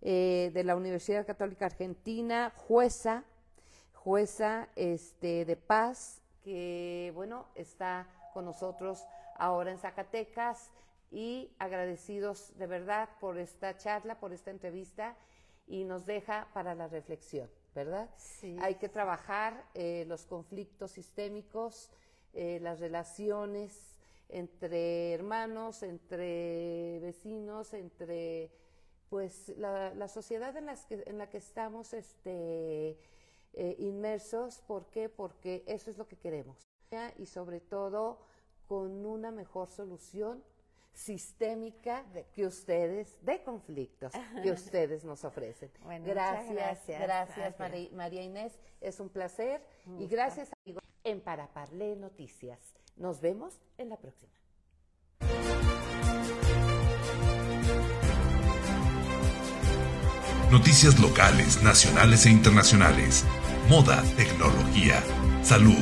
eh, 0.00 0.50
de 0.52 0.64
la 0.64 0.74
Universidad 0.74 1.24
Católica 1.24 1.66
Argentina, 1.66 2.52
jueza, 2.56 3.24
jueza 3.92 4.68
este, 4.74 5.44
de 5.44 5.56
paz, 5.56 6.21
que 6.42 7.12
bueno, 7.14 7.46
está 7.54 8.08
con 8.32 8.44
nosotros 8.44 9.06
ahora 9.36 9.70
en 9.70 9.78
Zacatecas 9.78 10.70
y 11.10 11.50
agradecidos 11.58 12.56
de 12.58 12.66
verdad 12.66 13.08
por 13.20 13.38
esta 13.38 13.76
charla, 13.76 14.18
por 14.18 14.32
esta 14.32 14.50
entrevista 14.50 15.16
y 15.66 15.84
nos 15.84 16.06
deja 16.06 16.48
para 16.54 16.74
la 16.74 16.88
reflexión, 16.88 17.50
¿verdad? 17.74 18.10
Sí. 18.16 18.56
Hay 18.60 18.76
que 18.76 18.88
trabajar 18.88 19.64
eh, 19.74 20.04
los 20.08 20.26
conflictos 20.26 20.92
sistémicos, 20.92 21.90
eh, 22.32 22.58
las 22.60 22.80
relaciones 22.80 23.96
entre 24.28 25.12
hermanos, 25.12 25.82
entre 25.82 26.98
vecinos, 27.00 27.74
entre 27.74 28.50
pues 29.10 29.50
la, 29.58 29.92
la 29.94 30.08
sociedad 30.08 30.56
en, 30.56 30.64
las 30.64 30.86
que, 30.86 31.02
en 31.06 31.18
la 31.18 31.28
que 31.28 31.36
estamos 31.36 31.92
este, 31.92 32.98
eh, 33.54 33.76
inmersos. 33.78 34.62
¿Por 34.66 34.86
qué? 34.86 35.08
Porque 35.08 35.64
eso 35.66 35.90
es 35.90 35.98
lo 35.98 36.06
que 36.06 36.16
queremos. 36.16 36.68
Y 37.16 37.26
sobre 37.26 37.60
todo 37.60 38.18
con 38.66 39.06
una 39.06 39.30
mejor 39.30 39.68
solución 39.68 40.42
sistémica 40.92 42.04
que 42.34 42.46
ustedes, 42.46 43.16
de 43.24 43.42
conflictos 43.42 44.12
que 44.42 44.52
ustedes 44.52 45.04
nos 45.04 45.24
ofrecen. 45.24 45.70
Bueno, 45.82 46.04
gracias, 46.06 46.54
gracias, 46.54 47.00
gracias, 47.00 47.92
María 47.92 48.22
Inés, 48.22 48.58
es 48.80 49.00
un 49.00 49.08
placer 49.08 49.64
Un 49.86 50.02
y 50.02 50.06
gracias 50.06 50.50
amigos 50.64 50.82
en 51.04 51.20
Paraparle 51.20 51.96
Noticias. 51.96 52.58
Nos 52.96 53.20
vemos 53.20 53.58
en 53.78 53.88
la 53.88 53.96
próxima. 53.96 54.32
Noticias 60.50 61.00
locales, 61.00 61.62
nacionales 61.62 62.26
e 62.26 62.30
internacionales. 62.30 63.24
Moda, 63.68 64.02
tecnología, 64.16 65.02
salud, 65.42 65.78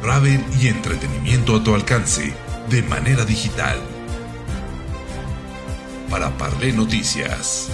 travel 0.00 0.42
y 0.60 0.68
entretenimiento 0.68 1.56
a 1.56 1.64
tu 1.64 1.74
alcance 1.74 2.32
de 2.70 2.82
manera 2.82 3.24
digital. 3.24 3.78
Para 6.10 6.30
Parlé 6.38 6.72
Noticias. 6.72 7.68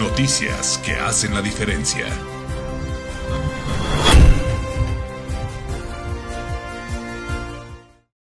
Noticias 0.00 0.80
que 0.84 0.94
hacen 0.94 1.34
la 1.34 1.42
diferencia. 1.42 2.06